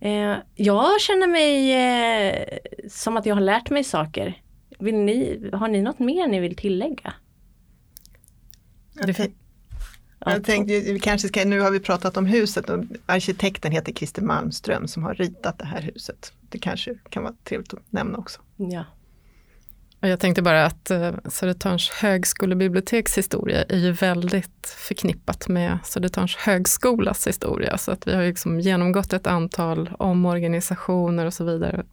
Eh, 0.00 0.36
jag 0.54 1.00
känner 1.00 1.26
mig 1.26 1.72
eh, 1.72 2.58
som 2.88 3.16
att 3.16 3.26
jag 3.26 3.34
har 3.34 3.42
lärt 3.42 3.70
mig 3.70 3.84
saker. 3.84 4.42
Vill 4.78 4.96
ni, 4.96 5.50
har 5.52 5.68
ni 5.68 5.82
något 5.82 5.98
mer 5.98 6.28
ni 6.28 6.40
vill 6.40 6.56
tillägga? 6.56 7.14
Jag, 8.94 9.16
jag 10.18 10.44
tänkte, 10.44 10.80
vi 10.80 11.00
kanske 11.00 11.28
ska, 11.28 11.44
nu 11.44 11.60
har 11.60 11.70
vi 11.70 11.80
pratat 11.80 12.16
om 12.16 12.26
huset 12.26 12.70
och 12.70 12.84
arkitekten 13.06 13.72
heter 13.72 13.92
Christer 13.92 14.22
Malmström 14.22 14.88
som 14.88 15.02
har 15.02 15.14
ritat 15.14 15.58
det 15.58 15.66
här 15.66 15.82
huset. 15.82 16.32
Det 16.48 16.58
kanske 16.58 16.94
kan 17.10 17.22
vara 17.22 17.34
trevligt 17.44 17.74
att 17.74 17.92
nämna 17.92 18.18
också. 18.18 18.40
Ja. 18.56 18.84
Och 20.00 20.08
jag 20.08 20.20
tänkte 20.20 20.42
bara 20.42 20.66
att 20.66 20.90
eh, 20.90 21.12
Södertörns 21.28 21.90
högskolebiblioteks 21.90 23.18
historia 23.18 23.62
är 23.62 23.78
ju 23.78 23.92
väldigt 23.92 24.74
förknippat 24.76 25.48
med 25.48 25.78
Södertörns 25.84 26.36
högskolas 26.36 27.26
historia. 27.26 27.78
Så 27.78 27.92
att 27.92 28.06
vi 28.06 28.14
har 28.14 28.22
liksom 28.22 28.60
genomgått 28.60 29.12
ett 29.12 29.26
antal 29.26 29.90
omorganisationer 29.98 31.26
och 31.26 31.34
så 31.34 31.44
vidare. 31.44 31.84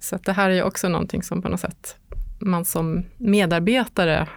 Så 0.00 0.16
att 0.16 0.24
det 0.24 0.32
här 0.32 0.50
är 0.50 0.54
ju 0.54 0.62
också 0.62 0.88
någonting 0.88 1.22
som 1.22 1.42
på 1.42 1.48
något 1.48 1.60
sätt 1.60 1.96
man 2.38 2.64
som 2.64 3.04
medarbetare 3.16 4.28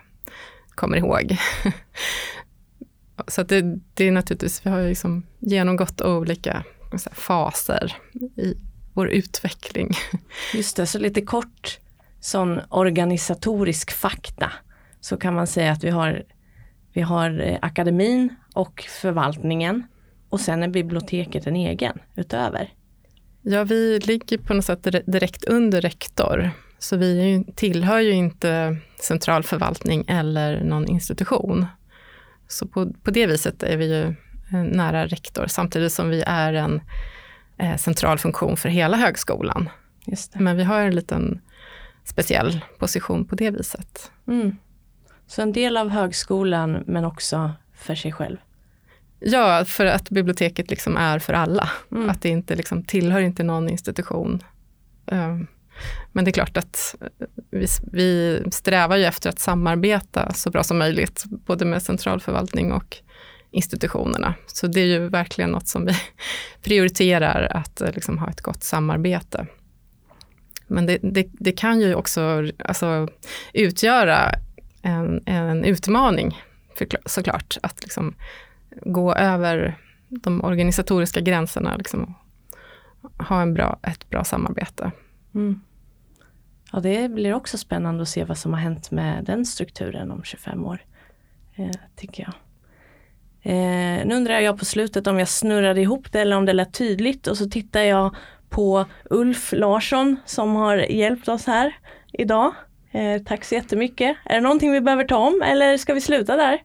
kommer 0.70 0.98
ihåg. 0.98 1.38
Så 3.28 3.42
att 3.42 3.50
det, 3.50 3.80
det 3.94 4.08
är 4.08 4.12
naturligtvis, 4.12 4.66
vi 4.66 4.70
har 4.70 4.82
liksom 4.82 5.24
genomgått 5.40 6.02
olika 6.02 6.64
faser 7.12 7.96
i 8.38 8.54
vår 8.94 9.10
utveckling. 9.10 9.92
Just 10.54 10.76
det, 10.76 10.86
så 10.86 11.00
lite 11.00 11.22
kort 11.22 11.80
sån 12.20 12.60
organisatorisk 12.70 13.92
fakta 13.92 14.52
så 15.02 15.18
kan 15.18 15.34
man 15.34 15.48
säga 15.48 15.72
att 15.72 15.84
vi 15.84 15.90
har, 15.90 16.24
vi 16.94 17.02
har 17.02 17.40
eh, 17.40 17.58
akademin 17.62 18.36
och 18.54 18.86
förvaltningen 19.02 19.84
och 20.30 20.40
sen 20.40 20.64
är 20.64 20.68
biblioteket 20.68 21.48
en 21.48 21.56
egen 21.56 22.00
utöver. 22.16 22.74
Ja, 23.42 23.64
vi 23.64 24.00
ligger 24.00 24.38
på 24.38 24.54
något 24.54 24.66
sätt 24.66 24.88
direkt 25.06 25.46
under 25.46 25.82
rektor. 25.82 26.52
Så 26.80 26.98
vi 26.98 27.44
tillhör 27.56 28.00
ju 28.00 28.12
inte 28.12 28.78
central 29.02 29.44
förvaltning 29.44 30.06
eller 30.08 30.64
någon 30.64 30.88
institution. 30.88 31.66
Så 32.48 32.68
på, 32.68 32.94
på 32.94 33.12
det 33.12 33.28
viset 33.28 33.64
är 33.64 33.78
vi 33.78 33.86
ju 33.86 34.04
eh, 34.52 34.64
nära 34.64 35.08
rektor, 35.08 35.46
samtidigt 35.48 35.92
som 35.92 36.10
vi 36.10 36.24
är 36.28 36.54
en 36.54 36.82
eh, 37.58 37.78
central 37.78 38.18
funktion 38.18 38.58
för 38.58 38.70
hela 38.70 38.98
högskolan. 38.98 39.70
Men 40.34 40.58
vi 40.58 40.64
har 40.64 40.80
en 40.80 40.96
liten 40.96 41.42
speciell 42.04 42.66
position 42.78 43.26
på 43.26 43.36
det 43.36 43.52
viset. 43.52 44.12
Mm. 44.28 44.56
Så 45.28 45.42
en 45.42 45.54
del 45.54 45.78
av 45.78 45.90
högskolan 45.90 46.84
men 46.88 47.06
också 47.06 47.52
för 47.74 47.96
sig 47.96 48.12
själv? 48.12 48.38
Ja, 49.20 49.66
för 49.66 49.86
att 49.86 50.10
biblioteket 50.10 50.70
liksom 50.70 50.98
är 50.98 51.20
för 51.20 51.34
alla. 51.34 51.70
Mm. 51.92 52.10
Att 52.10 52.22
det 52.22 52.30
inte 52.30 52.56
liksom 52.56 52.84
tillhör 52.84 53.22
inte 53.22 53.44
någon 53.44 53.70
institution. 53.70 54.44
Men 56.12 56.26
det 56.26 56.32
är 56.32 56.34
klart 56.34 56.58
att 56.58 56.96
vi, 57.52 57.68
vi 57.92 58.44
strävar 58.52 58.98
ju 58.98 59.06
efter 59.06 59.30
att 59.30 59.40
samarbeta 59.40 60.34
så 60.34 60.50
bra 60.50 60.64
som 60.64 60.78
möjligt, 60.78 61.24
både 61.26 61.66
med 61.66 61.84
centralförvaltning 61.84 62.72
och 62.72 62.98
institutionerna. 63.52 64.34
Så 64.48 64.68
det 64.68 64.82
är 64.82 64.86
ju 64.86 65.10
verkligen 65.10 65.50
något 65.50 65.68
som 65.68 65.86
vi 65.86 65.94
prioriterar, 66.64 67.52
att 67.56 67.82
eh, 67.82 67.92
liksom 67.92 68.18
ha 68.18 68.30
ett 68.30 68.42
gott 68.42 68.64
samarbete. 68.64 69.48
Men 70.68 70.86
det, 70.86 70.98
det, 71.02 71.28
det 71.32 71.52
kan 71.52 71.82
ju 71.82 71.96
också 71.96 72.44
alltså, 72.60 73.08
utgöra 73.54 74.32
en, 74.82 75.24
en 75.26 75.66
utmaning 75.66 76.42
för, 76.78 76.88
såklart, 77.06 77.58
att 77.62 77.82
liksom 77.82 78.16
gå 78.70 79.14
över 79.14 79.78
de 80.10 80.44
organisatoriska 80.44 81.22
gränserna, 81.22 81.76
liksom, 81.76 82.14
ha 83.02 83.42
en 83.42 83.54
bra, 83.54 83.80
ett 83.84 84.10
bra 84.10 84.24
samarbete. 84.24 84.92
Mm. 85.36 85.62
Ja, 86.72 86.80
det 86.80 87.12
blir 87.12 87.34
också 87.34 87.58
spännande 87.58 88.02
att 88.02 88.10
se 88.10 88.24
vad 88.24 88.38
som 88.38 88.54
har 88.54 88.60
hänt 88.60 88.92
med 88.92 89.24
den 89.24 89.46
strukturen 89.46 90.12
om 90.12 90.24
25 90.24 90.66
år, 90.66 90.86
eh, 91.56 91.72
tycker 91.96 92.24
jag. 92.24 92.34
Eh, 93.42 94.06
nu 94.06 94.16
undrar 94.16 94.40
jag 94.40 94.60
på 94.60 94.66
slutet 94.66 95.08
om 95.08 95.20
jag 95.20 95.28
snurrade 95.28 95.82
ihop 95.82 96.12
det 96.12 96.22
eller 96.22 96.38
om 96.38 96.46
det 96.46 96.54
lät 96.54 96.74
tydligt 96.74 97.28
och 97.28 97.38
så 97.38 97.50
tittar 97.50 97.82
jag 97.82 98.16
på 98.50 98.86
Ulf 99.10 99.54
Larsson 99.54 100.18
som 100.26 100.56
har 100.56 100.78
hjälpt 100.78 101.28
oss 101.28 101.46
här 101.46 101.76
idag. 102.14 102.54
Eh, 102.92 103.22
tack 103.22 103.44
så 103.44 103.56
jättemycket. 103.56 104.18
Är 104.26 104.36
det 104.36 104.42
någonting 104.42 104.72
vi 104.72 104.82
behöver 104.82 105.04
ta 105.04 105.18
om 105.18 105.42
eller 105.46 105.78
ska 105.78 105.94
vi 105.94 106.02
sluta 106.02 106.36
där? 106.36 106.64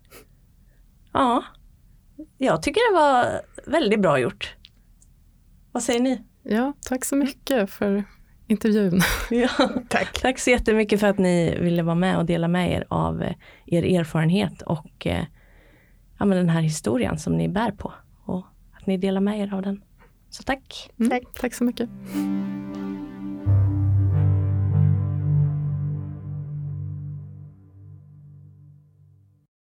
Ja, 1.13 1.45
jag 2.39 2.63
tycker 2.63 2.93
det 2.93 2.99
var 3.01 3.41
väldigt 3.67 4.01
bra 4.01 4.19
gjort. 4.19 4.55
Vad 5.73 5.83
säger 5.83 6.01
ni? 6.01 6.23
Ja, 6.43 6.73
tack 6.85 7.05
så 7.05 7.17
mycket 7.17 7.71
för 7.71 8.05
intervjun. 8.53 9.01
Ja, 9.31 9.49
tack. 9.89 10.21
tack 10.21 10.39
så 10.39 10.51
jättemycket 10.51 11.01
för 11.01 11.07
att 11.07 11.19
ni 11.19 11.59
ville 11.61 11.83
vara 11.83 11.95
med 11.95 12.19
och 12.19 12.25
dela 12.27 12.49
med 12.49 12.73
er 12.73 12.85
av 12.89 13.23
eh, 13.23 13.35
er 13.67 14.01
erfarenhet 14.01 14.63
och 14.63 15.07
eh, 15.07 15.25
ja, 16.19 16.25
men 16.25 16.39
den 16.39 16.49
här 16.49 16.61
historien 16.61 17.19
som 17.19 17.37
ni 17.37 17.49
bär 17.49 17.71
på 17.71 17.93
och 18.25 18.47
att 18.73 18.87
ni 18.87 18.97
delar 18.97 19.21
med 19.21 19.41
er 19.41 19.55
av 19.55 19.63
den. 19.63 19.83
Så 20.31 20.43
tack. 20.43 20.91
Mm, 20.99 21.11
tack. 21.11 21.23
tack 21.41 21.55
så 21.55 21.65
mycket. 21.65 21.89